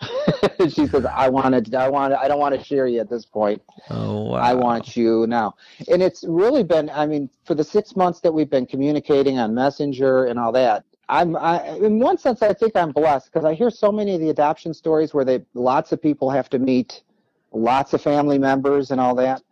She 0.68 0.86
says 0.86 1.04
i 1.04 1.28
wanted 1.28 1.74
i 1.74 1.88
want 1.88 2.14
i 2.14 2.28
don't 2.28 2.38
want 2.38 2.54
to 2.54 2.62
share 2.62 2.86
you 2.86 3.00
at 3.00 3.10
this 3.10 3.26
point. 3.26 3.60
Oh 3.90 4.30
wow. 4.30 4.36
i 4.36 4.54
want 4.54 4.96
you 4.96 5.26
now. 5.26 5.56
And 5.90 6.02
it's 6.02 6.24
really 6.28 6.62
been 6.62 6.90
i 6.90 7.06
mean 7.06 7.28
for 7.44 7.54
the 7.54 7.64
six 7.64 7.96
months 7.96 8.20
that 8.20 8.32
we've 8.32 8.50
been 8.50 8.66
communicating 8.66 9.38
on 9.38 9.54
messenger 9.54 10.26
and 10.26 10.38
all 10.38 10.52
that 10.52 10.84
i'm 11.08 11.36
I, 11.36 11.66
in 11.76 11.98
one 11.98 12.18
sense 12.18 12.42
i 12.42 12.52
think 12.52 12.76
i'm 12.76 12.92
blessed 12.92 13.32
because 13.32 13.44
i 13.44 13.54
hear 13.54 13.70
so 13.70 13.92
many 13.92 14.14
of 14.14 14.20
the 14.20 14.30
adoption 14.30 14.74
stories 14.74 15.14
where 15.14 15.24
they 15.24 15.44
lots 15.54 15.92
of 15.92 16.02
people 16.02 16.30
have 16.30 16.48
to 16.50 16.58
meet 16.58 17.02
lots 17.52 17.94
of 17.94 18.02
family 18.02 18.38
members 18.38 18.90
and 18.90 19.00
all 19.00 19.14
that 19.16 19.42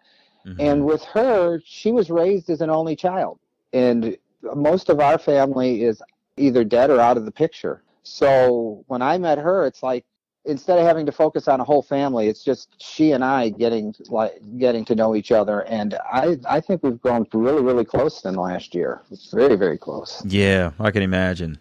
Mm-hmm. 0.47 0.61
And 0.61 0.85
with 0.85 1.03
her, 1.05 1.61
she 1.65 1.93
was 1.93 2.11
raised 2.11 2.51
as 2.51 2.61
an 2.61 2.71
only 2.71 2.97
child. 2.97 3.39
And 3.73 4.17
most 4.55 4.89
of 4.89 5.01
our 5.01 5.19
family 5.19 5.83
is 5.83 6.03
either 6.37 6.65
dead 6.65 6.91
or 6.91 7.01
out 7.01 7.17
of 7.17 7.25
the 7.25 7.31
picture. 7.31 7.83
So 8.03 8.85
when 8.87 9.03
I 9.03 9.19
met 9.19 9.39
her, 9.39 9.67
it's 9.67 9.83
like 9.83 10.05
instead 10.45 10.79
of 10.79 10.85
having 10.85 11.07
to 11.07 11.13
focus 11.13 11.49
on 11.49 11.61
a 11.61 11.65
whole 11.65 11.83
family, 11.83 12.29
it's 12.29 12.45
just 12.45 12.69
she 12.79 13.13
and 13.13 13.25
I 13.25 13.49
getting 13.49 13.95
like 14.09 14.33
getting 14.59 14.85
to 14.87 14.95
know 14.95 15.15
each 15.15 15.33
other. 15.33 15.61
And 15.63 15.95
I 15.95 16.39
I 16.49 16.61
think 16.61 16.83
we've 16.83 17.01
grown 17.01 17.27
really 17.33 17.63
really 17.63 17.85
close 17.85 18.25
in 18.25 18.35
the 18.35 18.41
last 18.41 18.75
year. 18.75 19.01
It's 19.11 19.33
very 19.33 19.57
very 19.57 19.79
close. 19.79 20.23
Yeah, 20.27 20.73
I 20.79 20.91
can 20.91 21.03
imagine. 21.03 21.59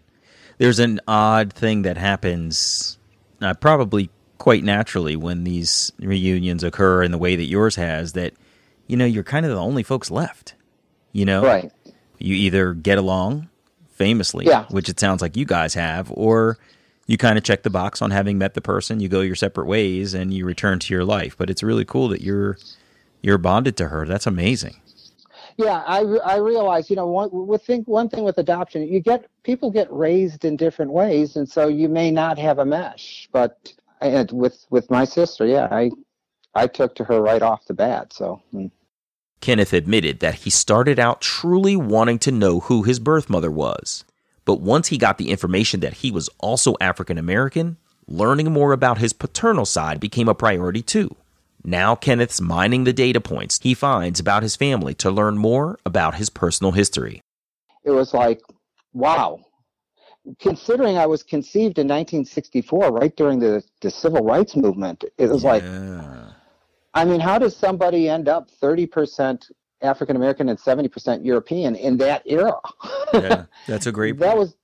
There's 0.57 0.79
an 0.79 0.99
odd 1.07 1.51
thing 1.51 1.81
that 1.81 1.97
happens, 1.97 2.99
uh, 3.41 3.55
probably 3.55 4.09
quite 4.37 4.63
naturally, 4.63 5.15
when 5.15 5.45
these 5.45 5.91
reunions 5.99 6.63
occur 6.63 7.01
in 7.03 7.11
the 7.11 7.17
way 7.17 7.35
that 7.35 7.45
yours 7.45 7.75
has. 7.77 8.13
That 8.13 8.33
you 8.87 8.97
know, 8.97 9.05
you're 9.05 9.23
kind 9.23 9.45
of 9.45 9.51
the 9.51 9.57
only 9.57 9.83
folks 9.83 10.11
left. 10.11 10.55
You 11.11 11.25
know, 11.25 11.43
right? 11.43 11.71
You 12.17 12.35
either 12.35 12.73
get 12.73 12.97
along 12.97 13.49
famously, 13.91 14.45
yeah. 14.45 14.65
which 14.69 14.89
it 14.89 14.99
sounds 14.99 15.21
like 15.21 15.37
you 15.37 15.45
guys 15.45 15.75
have, 15.75 16.11
or 16.11 16.57
you 17.05 17.17
kind 17.17 17.37
of 17.37 17.43
check 17.43 17.63
the 17.63 17.69
box 17.69 18.01
on 18.01 18.11
having 18.11 18.37
met 18.37 18.53
the 18.53 18.61
person. 18.61 18.99
You 18.99 19.09
go 19.09 19.21
your 19.21 19.35
separate 19.35 19.65
ways 19.65 20.13
and 20.13 20.33
you 20.33 20.45
return 20.45 20.79
to 20.79 20.93
your 20.93 21.05
life. 21.05 21.37
But 21.37 21.49
it's 21.49 21.61
really 21.61 21.85
cool 21.85 22.07
that 22.09 22.21
you're 22.21 22.57
you're 23.21 23.37
bonded 23.37 23.77
to 23.77 23.89
her. 23.89 24.05
That's 24.05 24.27
amazing. 24.27 24.75
Yeah, 25.57 25.83
I, 25.85 25.99
I 25.99 26.37
realize, 26.37 26.89
you 26.89 26.95
know, 26.95 27.05
one, 27.05 27.29
with 27.31 27.63
think, 27.63 27.87
one 27.87 28.09
thing 28.09 28.23
with 28.23 28.39
adoption, 28.39 28.87
you 28.87 28.99
get 28.99 29.27
people 29.43 29.69
get 29.69 29.91
raised 29.91 30.45
in 30.45 30.57
different 30.57 30.91
ways, 30.91 31.35
and 31.35 31.47
so 31.47 31.67
you 31.67 31.89
may 31.89 32.09
not 32.09 32.39
have 32.39 32.57
a 32.57 32.65
mesh. 32.65 33.29
But 33.31 33.71
and 34.01 34.31
with 34.31 34.65
with 34.69 34.89
my 34.89 35.05
sister, 35.05 35.45
yeah, 35.45 35.67
I 35.71 35.91
I 36.55 36.67
took 36.67 36.95
to 36.95 37.03
her 37.05 37.21
right 37.21 37.41
off 37.41 37.65
the 37.65 37.73
bat. 37.73 38.13
So. 38.13 38.41
Hmm. 38.51 38.67
Kenneth 39.41 39.73
admitted 39.73 40.21
that 40.21 40.35
he 40.35 40.49
started 40.49 40.99
out 40.99 41.19
truly 41.19 41.75
wanting 41.75 42.17
to 42.19 42.31
know 42.31 42.61
who 42.61 42.83
his 42.83 42.99
birth 42.99 43.29
mother 43.29 43.51
was. 43.51 44.05
But 44.45 44.61
once 44.61 44.87
he 44.87 44.97
got 44.97 45.17
the 45.17 45.31
information 45.31 45.81
that 45.81 45.95
he 45.95 46.11
was 46.11 46.29
also 46.39 46.75
African 46.79 47.17
American, 47.17 47.77
learning 48.07 48.51
more 48.51 48.71
about 48.71 48.99
his 48.99 49.13
paternal 49.13 49.65
side 49.65 49.99
became 49.99 50.29
a 50.29 50.35
priority 50.35 50.81
too. 50.81 51.15
Now 51.63 51.95
Kenneth's 51.95 52.41
mining 52.41 52.83
the 52.83 52.93
data 52.93 53.21
points 53.21 53.59
he 53.61 53.73
finds 53.73 54.19
about 54.19 54.43
his 54.43 54.55
family 54.55 54.93
to 54.95 55.11
learn 55.11 55.37
more 55.37 55.79
about 55.85 56.15
his 56.15 56.29
personal 56.29 56.71
history. 56.71 57.21
It 57.83 57.91
was 57.91 58.13
like, 58.13 58.41
wow. 58.93 59.39
Considering 60.39 60.97
I 60.97 61.05
was 61.05 61.21
conceived 61.21 61.79
in 61.79 61.87
1964, 61.87 62.91
right 62.91 63.15
during 63.15 63.39
the, 63.39 63.63
the 63.81 63.91
civil 63.91 64.23
rights 64.23 64.55
movement, 64.55 65.03
it 65.17 65.27
was 65.27 65.43
yeah. 65.43 65.49
like, 65.49 65.63
I 66.93 67.05
mean, 67.05 67.19
how 67.19 67.39
does 67.39 67.55
somebody 67.55 68.07
end 68.09 68.27
up 68.27 68.49
30% 68.61 69.51
African 69.81 70.15
American 70.15 70.49
and 70.49 70.59
70% 70.59 71.25
European 71.25 71.75
in 71.75 71.97
that 71.97 72.23
era? 72.25 72.53
yeah, 73.13 73.45
that's 73.67 73.87
a 73.87 73.91
great 73.99 74.17
That 74.19 74.37
was 74.37 74.55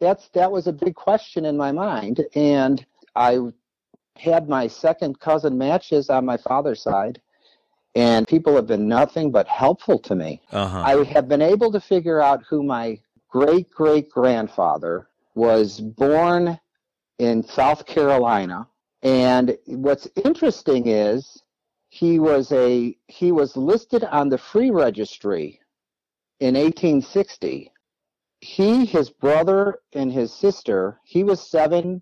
that's 0.00 0.28
that 0.30 0.50
was 0.50 0.66
a 0.66 0.72
big 0.72 0.94
question 0.94 1.44
in 1.44 1.56
my 1.56 1.72
mind 1.72 2.24
and 2.34 2.84
I 3.14 3.38
had 4.16 4.48
my 4.48 4.66
second 4.66 5.20
cousin 5.20 5.58
matches 5.58 6.08
on 6.08 6.24
my 6.24 6.36
father's 6.38 6.82
side 6.82 7.20
and 7.94 8.26
people 8.26 8.54
have 8.54 8.66
been 8.66 8.88
nothing 8.88 9.30
but 9.30 9.46
helpful 9.48 9.98
to 9.98 10.14
me. 10.14 10.40
Uh-huh. 10.52 10.82
I 10.84 11.04
have 11.04 11.28
been 11.28 11.42
able 11.42 11.72
to 11.72 11.80
figure 11.80 12.20
out 12.20 12.42
who 12.48 12.62
my 12.62 12.98
great 13.28 13.70
great 13.70 14.10
grandfather 14.10 15.08
was 15.34 15.80
born 15.80 16.58
in 17.18 17.42
South 17.42 17.86
Carolina. 17.86 18.66
And 19.02 19.56
what's 19.66 20.08
interesting 20.24 20.88
is 20.88 21.42
he 21.90 22.20
was 22.20 22.52
a 22.52 22.96
he 23.08 23.32
was 23.32 23.56
listed 23.56 24.04
on 24.04 24.28
the 24.28 24.38
free 24.38 24.70
registry 24.70 25.60
in 26.38 26.54
1860. 26.54 27.72
He, 28.40 28.86
his 28.86 29.10
brother, 29.10 29.80
and 29.92 30.10
his 30.10 30.32
sister. 30.32 30.98
He 31.04 31.24
was 31.24 31.46
seven. 31.46 32.00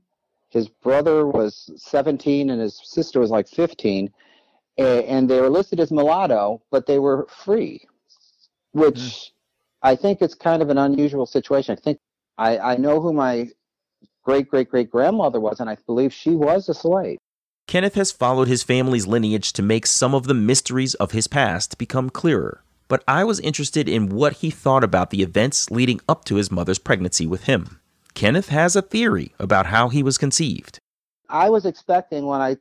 His 0.51 0.68
brother 0.68 1.27
was 1.27 1.70
17, 1.77 2.51
and 2.51 2.61
his 2.61 2.81
sister 2.85 3.18
was 3.18 3.31
like 3.31 3.48
15. 3.48 4.12
And 4.77 5.29
they 5.29 5.40
were 5.40 5.51
listed 5.51 5.81
as 5.81 5.90
mulatto, 5.90 6.62
but 6.70 6.87
they 6.87 7.01
were 7.01 7.27
free, 7.44 7.81
which 8.72 8.94
mm. 8.94 9.31
I 9.83 9.96
think 9.96 10.22
it's 10.22 10.35
kind 10.35 10.62
of 10.62 10.70
an 10.70 10.79
unusual 10.79 11.27
situation. 11.27 11.77
I 11.77 11.81
think 11.81 11.98
I, 12.37 12.59
I 12.59 12.77
know 12.77 13.01
who 13.01 13.12
my 13.12 13.48
great 14.22 14.48
great 14.48 14.68
great 14.68 14.90
grandmother 14.90 15.40
was, 15.40 15.59
and 15.61 15.68
I 15.68 15.77
believe 15.87 16.12
she 16.12 16.37
was 16.37 16.68
a 16.68 16.74
slave. 16.74 17.18
Kenneth 17.69 17.95
has 17.95 18.11
followed 18.11 18.49
his 18.49 18.65
family's 18.65 19.07
lineage 19.07 19.53
to 19.53 19.63
make 19.63 19.87
some 19.87 20.15
of 20.15 20.25
the 20.25 20.35
mysteries 20.35 20.95
of 20.95 21.13
his 21.13 21.29
past 21.29 21.79
become 21.79 22.11
clearer 22.11 22.65
but 22.89 23.05
I 23.07 23.23
was 23.25 23.39
interested 23.41 23.89
in 23.89 24.09
what 24.09 24.35
he 24.35 24.51
thought 24.51 24.83
about 24.83 25.11
the 25.11 25.23
events 25.23 25.71
leading 25.71 26.01
up 26.09 26.25
to 26.25 26.37
his 26.37 26.51
mother's 26.51 26.79
pregnancy 26.79 27.27
with 27.27 27.45
him. 27.45 27.81
Kenneth 28.15 28.49
has 28.49 28.75
a 28.75 28.83
theory 28.83 29.35
about 29.39 29.67
how 29.67 29.91
he 29.91 30.03
was 30.03 30.19
conceived. 30.19 30.81
I 31.29 31.51
was 31.51 31.67
expecting 31.67 32.27
when 32.27 32.41
I 32.41 32.57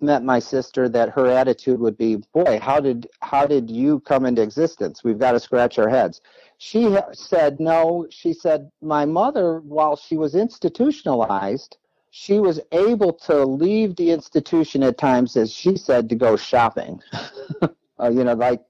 met 0.00 0.24
my 0.24 0.40
sister 0.40 0.88
that 0.88 1.10
her 1.10 1.26
attitude 1.26 1.80
would 1.80 1.96
be, 1.96 2.16
"Boy, 2.32 2.58
how 2.60 2.80
did 2.80 3.08
how 3.20 3.46
did 3.46 3.70
you 3.70 4.00
come 4.00 4.26
into 4.26 4.42
existence? 4.42 5.02
We've 5.02 5.18
got 5.18 5.32
to 5.32 5.40
scratch 5.40 5.78
our 5.78 5.88
heads." 5.88 6.20
She 6.58 6.96
said, 7.12 7.60
"No." 7.60 8.06
She 8.10 8.32
said, 8.32 8.70
"My 8.82 9.04
mother, 9.04 9.60
while 9.60 9.96
she 9.96 10.16
was 10.16 10.34
institutionalized, 10.34 11.76
she 12.16 12.38
was 12.38 12.60
able 12.70 13.12
to 13.12 13.44
leave 13.44 13.96
the 13.96 14.12
institution 14.12 14.84
at 14.84 14.96
times, 14.96 15.36
as 15.36 15.52
she 15.52 15.76
said, 15.76 16.08
to 16.08 16.14
go 16.14 16.36
shopping. 16.36 17.00
uh, 17.62 18.08
you 18.08 18.22
know, 18.22 18.34
like 18.34 18.62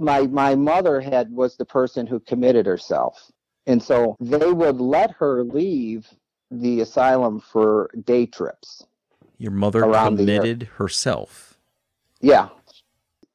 my 0.00 0.22
my 0.26 0.56
mother 0.56 1.00
had 1.00 1.30
was 1.30 1.56
the 1.56 1.64
person 1.64 2.04
who 2.04 2.18
committed 2.18 2.66
herself. 2.66 3.30
And 3.66 3.80
so 3.80 4.16
they 4.18 4.50
would 4.50 4.80
let 4.80 5.12
her 5.12 5.44
leave 5.44 6.08
the 6.50 6.80
asylum 6.80 7.38
for 7.38 7.90
day 8.04 8.26
trips 8.26 8.84
your 9.40 9.52
mother 9.52 9.80
committed 9.80 10.64
herself. 10.64 11.58
Yeah. 12.20 12.48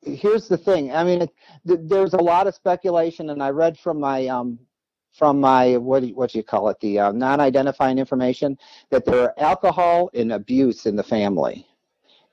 Here's 0.02 0.48
the 0.48 0.58
thing. 0.58 0.94
I 0.94 1.04
mean 1.04 1.24
it, 1.24 1.34
th- 1.66 1.80
there's 1.84 2.14
a 2.14 2.22
lot 2.22 2.46
of 2.46 2.54
speculation 2.54 3.32
and 3.32 3.42
i 3.42 3.50
read 3.50 3.78
from 3.80 4.00
my 4.00 4.28
um 4.28 4.60
from 5.18 5.40
my 5.40 5.78
what 5.78 6.02
do 6.02 6.08
you, 6.08 6.16
what 6.16 6.32
do 6.32 6.38
you 6.38 6.44
call 6.44 6.70
it? 6.70 6.80
The 6.80 7.00
uh, 7.00 7.12
non-identifying 7.12 7.98
information 7.98 8.58
that 8.90 9.06
there 9.06 9.22
are 9.22 9.34
alcohol 9.38 10.10
and 10.14 10.34
abuse 10.34 10.86
in 10.86 10.96
the 10.96 11.04
family. 11.04 11.68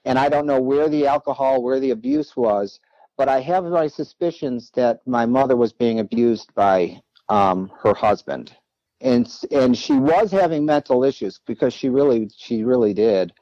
And 0.05 0.19
i 0.19 0.29
don't 0.29 0.47
know 0.47 0.61
where 0.61 0.89
the 0.89 1.07
alcohol 1.07 1.63
where 1.63 1.79
the 1.79 1.93
abuse 1.93 2.37
was 2.37 2.81
but 3.17 3.29
I 3.29 3.41
have 3.41 3.65
my 3.65 3.87
suspicions 3.87 4.71
that 4.75 5.07
my 5.07 5.27
mother 5.27 5.57
was 5.57 5.73
being 5.73 6.01
abused 6.01 6.53
by 6.55 7.01
um, 7.29 7.71
her 7.83 7.95
husband, 7.95 8.55
and 9.01 9.33
and 9.51 9.77
she 9.77 9.95
was 9.95 10.31
having 10.31 10.65
mental 10.65 11.05
issues 11.05 11.41
because 11.47 11.73
she 11.75 11.89
really 11.89 12.31
she 12.37 12.65
really 12.65 12.95
did. 12.95 13.33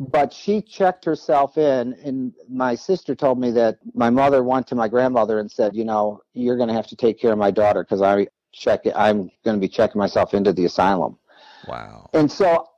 But 0.00 0.32
she 0.32 0.60
checked 0.60 1.04
herself 1.04 1.56
in, 1.56 1.92
and 2.04 2.32
my 2.48 2.74
sister 2.74 3.14
told 3.14 3.38
me 3.38 3.50
that 3.52 3.78
my 3.94 4.10
mother 4.10 4.42
went 4.42 4.66
to 4.68 4.74
my 4.74 4.88
grandmother 4.88 5.38
and 5.38 5.50
said, 5.50 5.76
"You 5.76 5.84
know, 5.84 6.20
you're 6.32 6.56
going 6.56 6.68
to 6.68 6.74
have 6.74 6.88
to 6.88 6.96
take 6.96 7.20
care 7.20 7.32
of 7.32 7.38
my 7.38 7.50
daughter 7.50 7.84
because 7.84 8.02
I 8.02 8.26
check 8.52 8.86
I'm 8.94 9.30
going 9.44 9.56
to 9.56 9.60
be 9.60 9.68
checking 9.68 9.98
myself 9.98 10.34
into 10.34 10.52
the 10.52 10.64
asylum." 10.64 11.18
Wow. 11.66 12.10
And 12.12 12.30
so 12.30 12.68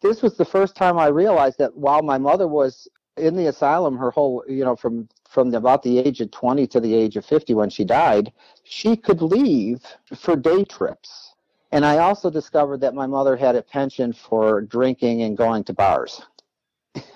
this 0.00 0.22
was 0.22 0.36
the 0.36 0.44
first 0.44 0.76
time 0.76 0.98
I 0.98 1.06
realized 1.06 1.58
that 1.58 1.76
while 1.76 2.02
my 2.02 2.18
mother 2.18 2.46
was 2.46 2.88
in 3.16 3.34
the 3.34 3.46
asylum 3.46 3.96
her 3.96 4.10
whole 4.10 4.44
you 4.48 4.64
know 4.64 4.76
from 4.76 5.08
from 5.28 5.54
about 5.54 5.82
the 5.82 5.98
age 5.98 6.20
of 6.20 6.30
20 6.30 6.66
to 6.66 6.80
the 6.80 6.94
age 6.94 7.16
of 7.16 7.24
50 7.24 7.54
when 7.54 7.70
she 7.70 7.84
died 7.84 8.32
she 8.62 8.96
could 8.96 9.22
leave 9.22 9.82
for 10.14 10.36
day 10.36 10.64
trips 10.64 11.34
and 11.72 11.84
i 11.84 11.98
also 11.98 12.30
discovered 12.30 12.80
that 12.80 12.94
my 12.94 13.06
mother 13.06 13.36
had 13.36 13.56
a 13.56 13.62
penchant 13.62 14.16
for 14.16 14.60
drinking 14.60 15.22
and 15.22 15.36
going 15.36 15.64
to 15.64 15.72
bars 15.72 16.22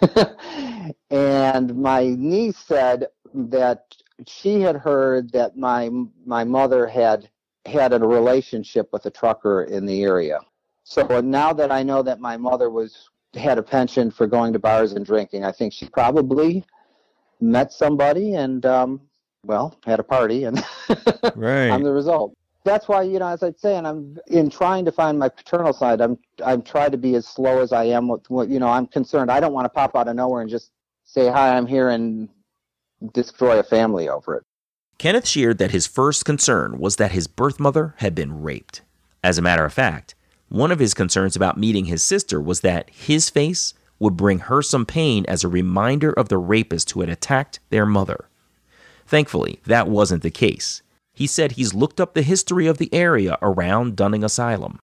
and 1.10 1.74
my 1.74 2.06
niece 2.18 2.58
said 2.58 3.06
that 3.34 3.94
she 4.26 4.60
had 4.60 4.76
heard 4.76 5.30
that 5.32 5.56
my 5.56 5.90
my 6.24 6.44
mother 6.44 6.86
had 6.86 7.28
had 7.66 7.92
a 7.92 7.98
relationship 7.98 8.88
with 8.92 9.04
a 9.06 9.10
trucker 9.10 9.64
in 9.64 9.86
the 9.86 10.02
area 10.02 10.38
so 10.84 11.20
now 11.20 11.52
that 11.52 11.70
i 11.70 11.82
know 11.82 12.02
that 12.02 12.20
my 12.20 12.36
mother 12.36 12.70
was 12.70 13.10
had 13.34 13.58
a 13.58 13.62
penchant 13.62 14.14
for 14.14 14.26
going 14.26 14.52
to 14.52 14.58
bars 14.58 14.92
and 14.92 15.04
drinking. 15.04 15.44
I 15.44 15.52
think 15.52 15.72
she 15.72 15.88
probably 15.88 16.64
met 17.40 17.72
somebody 17.72 18.34
and, 18.34 18.64
um, 18.66 19.00
well, 19.44 19.78
had 19.84 20.00
a 20.00 20.02
party, 20.02 20.44
and 20.44 20.62
right. 21.34 21.70
I'm 21.70 21.82
the 21.82 21.92
result. 21.92 22.36
That's 22.64 22.88
why, 22.88 23.02
you 23.02 23.18
know, 23.18 23.28
as 23.28 23.42
I'd 23.42 23.58
say, 23.58 23.76
and 23.76 23.86
I'm 23.86 24.18
in 24.26 24.50
trying 24.50 24.84
to 24.84 24.92
find 24.92 25.18
my 25.18 25.30
paternal 25.30 25.72
side. 25.72 26.02
I'm 26.02 26.18
I'm 26.44 26.60
trying 26.60 26.90
to 26.90 26.98
be 26.98 27.14
as 27.14 27.26
slow 27.26 27.60
as 27.62 27.72
I 27.72 27.84
am 27.84 28.06
with 28.06 28.28
what 28.28 28.50
you 28.50 28.58
know. 28.58 28.68
I'm 28.68 28.86
concerned. 28.86 29.30
I 29.30 29.40
don't 29.40 29.54
want 29.54 29.64
to 29.64 29.70
pop 29.70 29.96
out 29.96 30.08
of 30.08 30.16
nowhere 30.16 30.42
and 30.42 30.50
just 30.50 30.72
say 31.04 31.28
hi, 31.28 31.56
I'm 31.56 31.66
here, 31.66 31.88
and 31.88 32.28
destroy 33.14 33.60
a 33.60 33.62
family 33.62 34.10
over 34.10 34.36
it. 34.36 34.44
Kenneth 35.00 35.26
shared 35.26 35.56
that 35.56 35.70
his 35.70 35.86
first 35.86 36.26
concern 36.26 36.78
was 36.78 36.96
that 36.96 37.12
his 37.12 37.26
birth 37.26 37.58
mother 37.58 37.94
had 38.00 38.14
been 38.14 38.42
raped. 38.42 38.82
As 39.24 39.38
a 39.38 39.42
matter 39.42 39.64
of 39.64 39.72
fact, 39.72 40.14
one 40.50 40.70
of 40.70 40.78
his 40.78 40.92
concerns 40.92 41.34
about 41.34 41.56
meeting 41.56 41.86
his 41.86 42.02
sister 42.02 42.38
was 42.38 42.60
that 42.60 42.90
his 42.90 43.30
face 43.30 43.72
would 43.98 44.14
bring 44.14 44.40
her 44.40 44.60
some 44.60 44.84
pain 44.84 45.24
as 45.26 45.42
a 45.42 45.48
reminder 45.48 46.12
of 46.12 46.28
the 46.28 46.36
rapist 46.36 46.90
who 46.90 47.00
had 47.00 47.08
attacked 47.08 47.60
their 47.70 47.86
mother. 47.86 48.28
Thankfully, 49.06 49.60
that 49.64 49.88
wasn't 49.88 50.22
the 50.22 50.30
case. 50.30 50.82
He 51.14 51.26
said 51.26 51.52
he's 51.52 51.72
looked 51.72 51.98
up 51.98 52.12
the 52.12 52.20
history 52.20 52.66
of 52.66 52.76
the 52.76 52.92
area 52.92 53.38
around 53.40 53.96
Dunning 53.96 54.22
Asylum. 54.22 54.78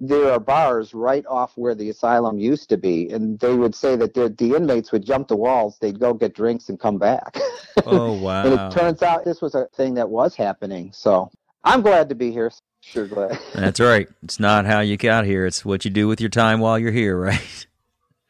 There 0.00 0.32
are 0.32 0.40
bars 0.40 0.94
right 0.94 1.24
off 1.26 1.52
where 1.56 1.74
the 1.74 1.90
asylum 1.90 2.38
used 2.38 2.70
to 2.70 2.78
be, 2.78 3.10
and 3.10 3.38
they 3.38 3.54
would 3.54 3.74
say 3.74 3.96
that 3.96 4.14
the, 4.14 4.30
the 4.30 4.56
inmates 4.56 4.92
would 4.92 5.04
jump 5.04 5.28
the 5.28 5.36
walls, 5.36 5.76
they'd 5.78 6.00
go 6.00 6.14
get 6.14 6.34
drinks 6.34 6.70
and 6.70 6.80
come 6.80 6.96
back. 6.96 7.36
Oh, 7.84 8.12
wow. 8.14 8.44
and 8.46 8.54
it 8.54 8.76
turns 8.76 9.02
out 9.02 9.26
this 9.26 9.42
was 9.42 9.54
a 9.54 9.66
thing 9.74 9.94
that 9.94 10.08
was 10.08 10.34
happening. 10.34 10.90
So 10.94 11.30
I'm 11.64 11.82
glad 11.82 12.08
to 12.08 12.14
be 12.14 12.32
here. 12.32 12.50
Sure 12.80 13.06
glad. 13.06 13.38
That's 13.54 13.78
right. 13.78 14.08
It's 14.22 14.40
not 14.40 14.64
how 14.64 14.80
you 14.80 14.96
got 14.96 15.26
here, 15.26 15.44
it's 15.44 15.64
what 15.64 15.84
you 15.84 15.90
do 15.90 16.08
with 16.08 16.20
your 16.20 16.30
time 16.30 16.60
while 16.60 16.78
you're 16.78 16.92
here, 16.92 17.16
right? 17.20 17.66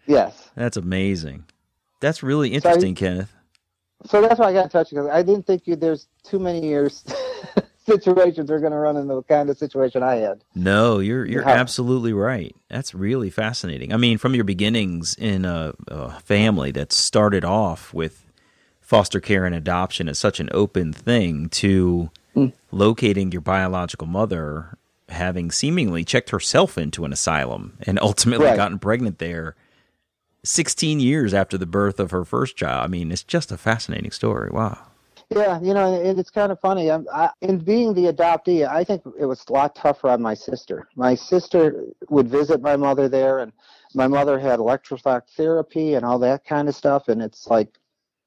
Yes. 0.06 0.50
That's 0.56 0.76
amazing. 0.76 1.44
That's 2.00 2.22
really 2.22 2.50
interesting, 2.50 2.96
so, 2.96 3.00
Kenneth. 3.00 3.33
So 4.06 4.22
that's 4.22 4.40
why 4.40 4.46
I 4.46 4.52
got 4.54 4.64
in 4.64 4.70
touch 4.70 4.90
because 4.90 5.06
I 5.06 5.22
didn't 5.22 5.46
think 5.46 5.66
you, 5.66 5.76
there's 5.76 6.09
too 6.24 6.38
many 6.38 6.66
years 6.66 7.04
situations 7.98 8.50
are 8.50 8.61
going 8.61 8.72
to 8.72 8.79
run 8.79 8.96
into 8.96 9.14
the 9.14 9.22
kind 9.22 9.50
of 9.50 9.59
situation 9.59 10.03
I 10.03 10.16
had. 10.16 10.42
No, 10.55 10.98
you're 10.98 11.24
you're 11.24 11.42
How? 11.42 11.53
absolutely 11.53 12.12
right. 12.12 12.55
That's 12.68 12.94
really 12.94 13.31
fascinating. 13.31 13.92
I 13.92 13.96
mean, 13.96 14.18
from 14.18 14.35
your 14.35 14.44
beginnings 14.44 15.14
in 15.14 15.44
a, 15.44 15.74
a 15.88 16.20
family 16.20 16.70
that 16.72 16.92
started 16.92 17.44
off 17.44 17.92
with 17.92 18.26
foster 18.81 19.20
care 19.20 19.44
and 19.44 19.55
adoption 19.55 20.09
as 20.09 20.18
such 20.18 20.40
an 20.40 20.48
open 20.53 20.92
thing 20.92 21.48
to 21.48 22.11
mm. 22.35 22.53
locating 22.72 23.31
your 23.33 23.40
biological 23.40 24.07
mother 24.07 24.76
having 25.09 25.50
seemingly 25.50 26.05
checked 26.05 26.31
herself 26.31 26.79
into 26.79 27.05
an 27.05 27.12
asylum 27.12 27.76
and 27.83 27.98
ultimately 28.00 28.46
right. 28.46 28.57
gotten 28.57 28.79
pregnant 28.79 29.18
there 29.18 29.55
16 30.44 31.00
years 31.00 31.35
after 31.35 31.59
the 31.59 31.66
birth 31.66 32.00
of 32.00 32.11
her 32.11 32.24
first 32.24 32.57
child. 32.57 32.85
I 32.85 32.87
mean, 32.87 33.12
it's 33.12 33.22
just 33.22 33.53
a 33.53 33.59
fascinating 33.59 34.11
story. 34.11 34.50
Wow. 34.50 34.79
Yeah, 35.32 35.60
you 35.60 35.74
know, 35.74 35.94
it's 35.94 36.30
kind 36.30 36.50
of 36.50 36.58
funny. 36.58 36.90
I, 36.90 37.30
in 37.40 37.58
being 37.58 37.94
the 37.94 38.12
adoptee, 38.12 38.68
I 38.68 38.82
think 38.82 39.02
it 39.18 39.26
was 39.26 39.44
a 39.48 39.52
lot 39.52 39.76
tougher 39.76 40.08
on 40.08 40.20
my 40.20 40.34
sister. 40.34 40.88
My 40.96 41.14
sister 41.14 41.84
would 42.08 42.28
visit 42.28 42.60
my 42.60 42.76
mother 42.76 43.08
there, 43.08 43.38
and 43.38 43.52
my 43.94 44.08
mother 44.08 44.40
had 44.40 44.58
electroshock 44.58 45.28
therapy 45.36 45.94
and 45.94 46.04
all 46.04 46.18
that 46.18 46.44
kind 46.44 46.68
of 46.68 46.74
stuff. 46.74 47.06
And 47.06 47.22
it's 47.22 47.46
like 47.46 47.78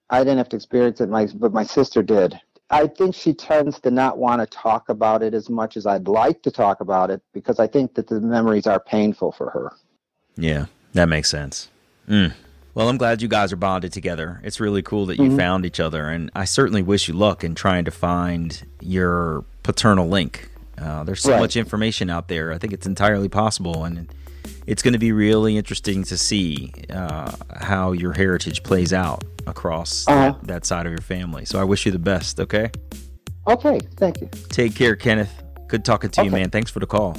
I 0.09 0.19
didn't 0.19 0.37
have 0.37 0.49
to 0.49 0.55
experience 0.55 1.01
it, 1.01 1.09
my 1.09 1.27
but 1.35 1.51
my 1.51 1.65
sister 1.65 2.01
did. 2.01 2.39
I 2.69 2.87
think 2.87 3.15
she 3.15 3.33
tends 3.33 3.81
to 3.81 3.91
not 3.91 4.17
want 4.17 4.39
to 4.39 4.47
talk 4.47 4.87
about 4.87 5.23
it 5.23 5.33
as 5.33 5.49
much 5.49 5.75
as 5.75 5.85
I'd 5.85 6.07
like 6.07 6.41
to 6.43 6.51
talk 6.51 6.79
about 6.79 7.11
it 7.11 7.21
because 7.33 7.59
I 7.59 7.67
think 7.67 7.95
that 7.95 8.07
the 8.07 8.21
memories 8.21 8.65
are 8.65 8.79
painful 8.79 9.33
for 9.33 9.49
her. 9.49 9.73
Yeah, 10.37 10.67
that 10.93 11.09
makes 11.09 11.29
sense. 11.29 11.69
Mm. 12.07 12.33
Well, 12.75 12.89
I'm 12.89 12.97
glad 12.97 13.21
you 13.21 13.27
guys 13.27 13.53
are 13.53 13.57
bonded 13.57 13.93
together. 13.93 14.41
It's 14.43 14.59
really 14.59 14.81
cool 14.81 15.05
that 15.07 15.17
you 15.17 15.25
mm-hmm. 15.27 15.38
found 15.38 15.65
each 15.65 15.79
other, 15.79 16.09
and 16.09 16.31
I 16.33 16.45
certainly 16.45 16.81
wish 16.81 17.07
you 17.07 17.13
luck 17.13 17.43
in 17.43 17.53
trying 17.53 17.86
to 17.86 17.91
find 17.91 18.65
your 18.81 19.45
paternal 19.62 20.07
link. 20.07 20.49
Uh, 20.81 21.03
there's 21.03 21.21
so 21.21 21.31
right. 21.33 21.39
much 21.39 21.55
information 21.55 22.09
out 22.09 22.27
there. 22.29 22.51
I 22.51 22.57
think 22.57 22.73
it's 22.73 22.88
entirely 22.88 23.29
possible, 23.29 23.83
and 23.83 24.12
it's 24.65 24.81
going 24.81 24.93
to 24.93 24.99
be 24.99 25.12
really 25.12 25.55
interesting 25.55 26.03
to 26.05 26.17
see 26.17 26.73
uh, 26.89 27.31
how 27.62 27.91
your 27.91 28.13
heritage 28.13 28.63
plays 28.63 28.91
out 28.91 29.23
across 29.45 30.07
Uh-huh. 30.07 30.33
that 30.43 30.65
side 30.65 30.88
of 30.88 30.91
your 30.91 31.01
family. 31.01 31.45
So 31.45 31.59
I 31.59 31.63
wish 31.63 31.86
you 31.86 31.91
the 31.91 31.99
best, 31.99 32.39
okay? 32.39 32.71
Okay, 33.47 33.79
thank 33.97 34.19
you. 34.19 34.29
Take 34.49 34.73
care, 34.73 34.95
Kenneth. 34.95 35.31
Good 35.67 35.86
talking 35.86 36.09
to 36.12 36.23
you, 36.23 36.31
man. 36.31 36.49
Thanks 36.49 36.71
for 36.71 36.79
the 36.79 36.88
call. 36.88 37.17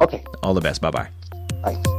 Okay, 0.00 0.22
All 0.42 0.54
the 0.54 0.60
best. 0.60 0.80
Bye 0.80 0.92
bye. 0.92 1.08
bye. 1.64 1.97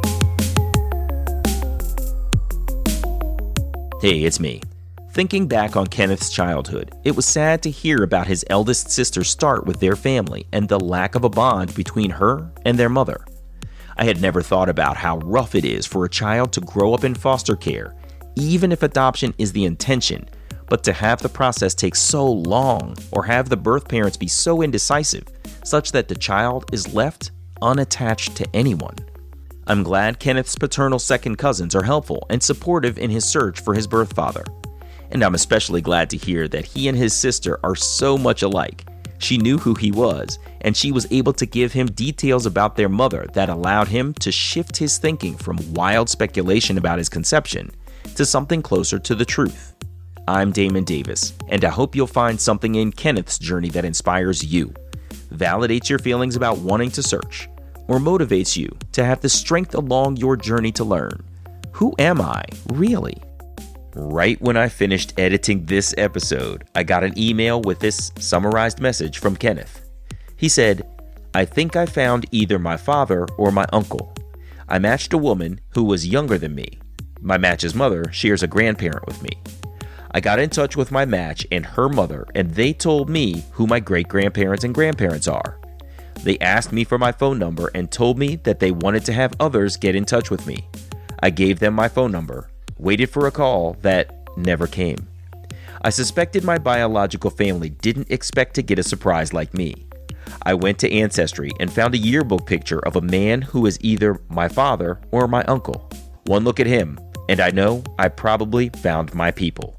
Hey, 4.02 4.24
it's 4.24 4.40
me. 4.40 4.62
Thinking 5.12 5.46
back 5.46 5.76
on 5.76 5.86
Kenneth's 5.86 6.30
childhood, 6.30 6.94
it 7.04 7.18
was 7.18 7.26
sad 7.26 7.62
to 7.64 7.70
hear 7.70 8.02
about 8.02 8.28
his 8.28 8.46
eldest 8.50 8.90
sister's 8.90 9.28
start 9.28 9.66
with 9.66 9.82
their 9.82 9.98
family 9.98 10.48
and 10.54 10.70
the 10.70 10.80
lack 10.80 11.16
of 11.16 11.26
a 11.26 11.30
bond 11.30 11.76
between 11.76 12.10
her 12.12 12.50
and 12.64 12.80
their 12.80 12.88
mother. 12.88 13.26
I 13.98 14.06
had 14.06 14.22
never 14.22 14.42
thought 14.42 14.70
about 14.70 14.96
how 14.96 15.18
rough 15.18 15.54
it 15.54 15.66
is 15.66 15.86
for 15.86 16.06
a 16.06 16.10
child 16.10 16.54
to 16.54 16.62
grow 16.62 16.94
up 16.94 17.04
in 17.04 17.14
foster 17.14 17.58
care, 17.58 17.94
even 18.38 18.72
if 18.72 18.84
adoption 18.84 19.34
is 19.38 19.52
the 19.52 19.66
intention, 19.66 20.30
but 20.68 20.82
to 20.86 20.94
have 20.94 21.22
the 21.22 21.28
process 21.28 21.76
take 21.76 21.98
so 21.98 22.26
long 22.26 22.96
or 23.12 23.26
have 23.26 23.50
the 23.50 23.58
birth 23.58 23.90
parents 23.90 24.16
be 24.16 24.30
so 24.30 24.62
indecisive 24.62 25.28
such 25.66 25.92
that 25.92 26.08
the 26.08 26.16
child 26.16 26.70
is 26.72 26.94
left 26.94 27.32
unattached 27.62 28.38
to 28.38 28.48
anyone. 28.54 28.96
I'm 29.70 29.84
glad 29.84 30.20
Kenneth's 30.20 30.56
paternal 30.56 30.98
second 30.98 31.36
cousins 31.36 31.76
are 31.76 31.84
helpful 31.84 32.26
and 32.32 32.42
supportive 32.42 32.98
in 32.98 33.12
his 33.12 33.24
search 33.24 33.60
for 33.62 33.76
his 33.76 33.86
birth 33.86 34.14
father. 34.14 34.44
And 35.12 35.22
I'm 35.22 35.36
especially 35.36 35.80
glad 35.80 36.10
to 36.10 36.18
hear 36.18 36.48
that 36.48 36.66
he 36.66 36.88
and 36.88 36.98
his 36.98 37.14
sister 37.14 37.60
are 37.64 37.76
so 37.76 38.18
much 38.18 38.42
alike. 38.42 38.88
She 39.20 39.38
knew 39.38 39.60
who 39.60 39.76
he 39.76 39.92
was, 39.92 40.40
and 40.62 40.76
she 40.76 40.92
was 40.92 41.06
able 41.12 41.34
to 41.34 41.46
give 41.46 41.72
him 41.72 41.86
details 41.86 42.48
about 42.48 42.78
their 42.78 42.90
mother 42.90 43.28
that 43.34 43.50
allowed 43.50 43.90
him 43.90 44.16
to 44.16 44.32
shift 44.32 44.76
his 44.76 44.98
thinking 44.98 45.38
from 45.38 45.60
wild 45.76 46.10
speculation 46.10 46.80
about 46.80 46.98
his 46.98 47.08
conception 47.08 47.70
to 48.16 48.26
something 48.26 48.64
closer 48.64 48.98
to 48.98 49.14
the 49.14 49.24
truth. 49.24 49.76
I'm 50.28 50.52
Damon 50.52 50.84
Davis, 50.84 51.34
and 51.48 51.64
I 51.64 51.70
hope 51.70 51.96
you'll 51.96 52.08
find 52.08 52.42
something 52.42 52.74
in 52.74 52.92
Kenneth's 52.92 53.38
journey 53.38 53.70
that 53.70 53.86
inspires 53.86 54.44
you, 54.44 54.74
validates 55.32 55.90
your 55.90 56.00
feelings 56.00 56.36
about 56.36 56.58
wanting 56.58 56.90
to 56.92 57.04
search, 57.04 57.48
or 57.89 57.97
motivates 57.99 58.56
you 58.56 58.69
to 58.93 59.04
have 59.04 59.19
the 59.19 59.28
strength 59.28 59.75
along 59.75 60.15
your 60.17 60.38
journey 60.38 60.71
to 60.71 60.84
learn 60.84 61.23
who 61.71 61.95
am 61.97 62.19
I 62.19 62.43
really? 62.73 63.21
Right 63.95 64.41
when 64.41 64.58
I 64.58 64.67
finished 64.67 65.17
editing 65.17 65.65
this 65.65 65.95
episode, 65.97 66.65
I 66.75 66.84
got 66.84 67.06
an 67.06 67.17
email 67.17 67.62
with 67.62 67.80
this 67.80 68.12
summarized 68.19 68.82
message 68.82 69.19
from 69.19 69.38
Kenneth. 69.38 69.86
He 70.36 70.49
said, 70.49 70.86
I 71.34 71.45
think 71.45 71.78
I 71.78 71.86
found 71.86 72.25
either 72.32 72.60
my 72.60 72.75
father 72.75 73.25
or 73.38 73.52
my 73.52 73.65
uncle. 73.71 74.13
I 74.67 74.78
matched 74.78 75.13
a 75.13 75.17
woman 75.17 75.62
who 75.69 75.86
was 75.86 76.06
younger 76.06 76.38
than 76.38 76.54
me. 76.54 76.80
My 77.21 77.38
match's 77.38 77.73
mother 77.73 78.12
shares 78.12 78.43
a 78.43 78.47
grandparent 78.47 79.08
with 79.08 79.23
me. 79.23 79.32
I 80.12 80.19
got 80.19 80.39
in 80.39 80.49
touch 80.49 80.75
with 80.75 80.91
my 80.91 81.06
match 81.06 81.47
and 81.52 81.65
her 81.65 81.88
mother, 81.88 82.25
and 82.36 82.52
they 82.52 82.73
told 82.73 83.10
me 83.10 83.45
who 83.52 83.67
my 83.67 83.80
great 83.80 84.10
grandparents 84.10 84.65
and 84.65 84.75
grandparents 84.75 85.30
are. 85.30 85.59
They 86.24 86.38
asked 86.40 86.72
me 86.72 86.84
for 86.84 86.98
my 86.98 87.12
phone 87.12 87.40
number 87.40 87.72
and 87.74 87.90
told 87.90 88.20
me 88.20 88.36
that 88.38 88.60
they 88.60 88.72
wanted 88.72 89.06
to 89.06 89.14
have 89.14 89.34
others 89.40 89.78
get 89.78 89.96
in 89.96 90.06
touch 90.06 90.30
with 90.30 90.46
me. 90.46 90.68
I 91.22 91.30
gave 91.30 91.60
them 91.60 91.74
my 91.74 91.88
phone 91.88 92.12
number, 92.12 92.50
waited 92.78 93.10
for 93.10 93.28
a 93.28 93.32
call 93.32 93.78
that 93.82 94.28
never 94.38 94.68
came. 94.68 95.08
I 95.82 95.90
suspected 95.92 96.44
my 96.44 96.58
biological 96.58 97.30
family 97.30 97.70
didn't 97.70 98.12
expect 98.12 98.54
to 98.56 98.62
get 98.62 98.80
a 98.80 98.84
surprise 98.84 99.34
like 99.34 99.54
me. 99.54 99.88
I 100.44 100.54
went 100.54 100.78
to 100.80 100.92
Ancestry 100.92 101.52
and 101.60 101.72
found 101.72 101.96
a 101.96 101.98
yearbook 101.98 102.46
picture 102.46 102.80
of 102.80 102.98
a 102.98 103.02
man 103.02 103.42
who 103.42 103.66
is 103.66 103.80
either 103.82 104.22
my 104.30 104.50
father 104.50 105.00
or 105.12 105.28
my 105.28 105.44
uncle. 105.44 105.90
One 106.26 106.44
look 106.44 106.60
at 106.60 106.68
him, 106.68 107.00
and 107.30 107.40
I 107.40 107.52
know 107.52 107.84
I 107.98 108.10
probably 108.10 108.70
found 108.70 109.14
my 109.14 109.32
people. 109.32 109.79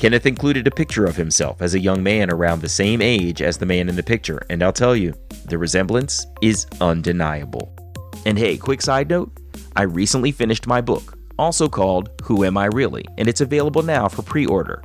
Kenneth 0.00 0.24
included 0.24 0.66
a 0.66 0.70
picture 0.70 1.04
of 1.04 1.14
himself 1.14 1.60
as 1.60 1.74
a 1.74 1.78
young 1.78 2.02
man 2.02 2.30
around 2.30 2.62
the 2.62 2.68
same 2.70 3.02
age 3.02 3.42
as 3.42 3.58
the 3.58 3.66
man 3.66 3.86
in 3.86 3.96
the 3.96 4.02
picture, 4.02 4.40
and 4.48 4.62
I'll 4.62 4.72
tell 4.72 4.96
you, 4.96 5.12
the 5.44 5.58
resemblance 5.58 6.26
is 6.40 6.66
undeniable. 6.80 7.70
And 8.24 8.38
hey, 8.38 8.56
quick 8.56 8.80
side 8.80 9.10
note 9.10 9.30
I 9.76 9.82
recently 9.82 10.32
finished 10.32 10.66
my 10.66 10.80
book, 10.80 11.18
also 11.38 11.68
called 11.68 12.08
Who 12.22 12.46
Am 12.46 12.56
I 12.56 12.64
Really, 12.64 13.04
and 13.18 13.28
it's 13.28 13.42
available 13.42 13.82
now 13.82 14.08
for 14.08 14.22
pre 14.22 14.46
order. 14.46 14.82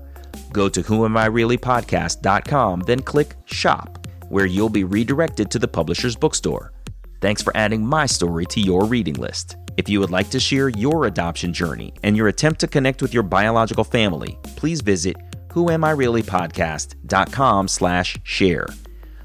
Go 0.52 0.68
to 0.68 0.84
whoamireallypodcast.com, 0.84 2.82
then 2.82 3.00
click 3.00 3.36
Shop, 3.46 4.06
where 4.28 4.46
you'll 4.46 4.68
be 4.68 4.84
redirected 4.84 5.50
to 5.52 5.60
the 5.60 5.68
publisher's 5.70 6.18
bookstore. 6.18 6.74
Thanks 7.22 7.42
for 7.42 7.56
adding 7.56 7.88
my 7.88 8.06
story 8.06 8.46
to 8.48 8.60
your 8.60 8.84
reading 8.84 9.16
list. 9.16 9.56
If 9.78 9.90
you 9.90 10.00
would 10.00 10.12
like 10.12 10.30
to 10.30 10.40
share 10.40 10.70
your 10.70 11.06
adoption 11.06 11.52
journey 11.52 11.94
and 12.04 12.16
your 12.16 12.30
attempt 12.30 12.62
to 12.62 12.68
connect 12.68 13.02
with 13.02 13.14
your 13.14 13.24
biological 13.24 13.84
family, 13.84 14.40
please 14.56 14.80
visit 14.82 15.18
whoamireallypodcast.com 15.50 17.68
slash 17.68 18.18
share. 18.24 18.68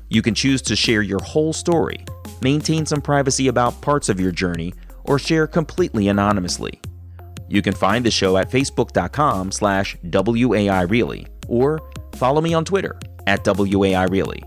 You 0.09 0.23
can 0.23 0.35
choose 0.35 0.61
to 0.63 0.75
share 0.75 1.03
your 1.03 1.23
whole 1.23 1.53
story, 1.53 2.05
maintain 2.43 2.85
some 2.85 3.01
privacy 3.01 3.47
about 3.47 3.81
parts 3.81 4.09
of 4.09 4.19
your 4.19 4.33
journey, 4.33 4.75
or 5.05 5.21
share 5.21 5.47
completely 5.47 6.09
anonymously. 6.09 6.81
You 7.49 7.63
can 7.63 7.75
find 7.75 8.05
the 8.05 8.11
show 8.11 8.37
at 8.37 8.51
facebook.com 8.51 9.53
slash 9.53 9.97
WAIReally 10.05 11.29
or 11.49 11.81
follow 12.15 12.41
me 12.41 12.55
on 12.55 12.65
Twitter 12.65 12.99
at 13.27 13.45
WAIReally. 13.45 14.43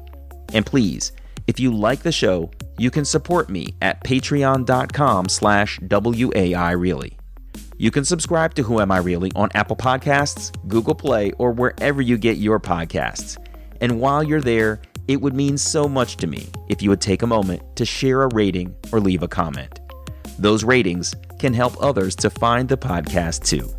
And 0.54 0.66
please, 0.66 1.12
if 1.48 1.60
you 1.60 1.74
like 1.74 2.00
the 2.00 2.12
show, 2.12 2.50
you 2.78 2.92
can 2.92 3.06
support 3.06 3.50
me 3.50 3.76
at 3.82 4.04
patreon.com 4.04 5.30
slash 5.30 5.80
WAIReally. 5.80 7.18
You 7.78 7.92
can 7.92 8.06
subscribe 8.06 8.54
to 8.56 8.64
Who 8.64 8.80
Am 8.80 8.92
I 8.92 8.98
Really 8.98 9.32
on 9.36 9.50
Apple 9.56 9.76
Podcasts, 9.76 10.52
Google 10.68 10.96
Play, 10.96 11.32
or 11.34 11.52
wherever 11.52 12.02
you 12.02 12.18
get 12.18 12.38
your 12.38 12.60
podcasts. 12.60 13.38
And 13.82 14.00
while 14.00 14.24
you're 14.24 14.42
there, 14.42 14.82
it 15.08 15.20
would 15.20 15.34
mean 15.34 15.58
so 15.58 15.88
much 15.90 16.18
to 16.18 16.28
me 16.28 16.48
if 16.70 16.82
you 16.82 16.90
would 16.90 17.02
take 17.02 17.22
a 17.24 17.28
moment 17.28 17.76
to 17.76 17.86
share 17.86 18.24
a 18.24 18.34
rating 18.34 18.74
or 18.92 19.00
leave 19.00 19.24
a 19.24 19.28
comment. 19.28 19.80
Those 20.40 20.64
ratings 20.64 21.14
can 21.40 21.54
help 21.54 21.76
others 21.82 22.16
to 22.18 22.30
find 22.30 22.70
the 22.70 22.78
podcast 22.78 23.46
too. 23.46 23.70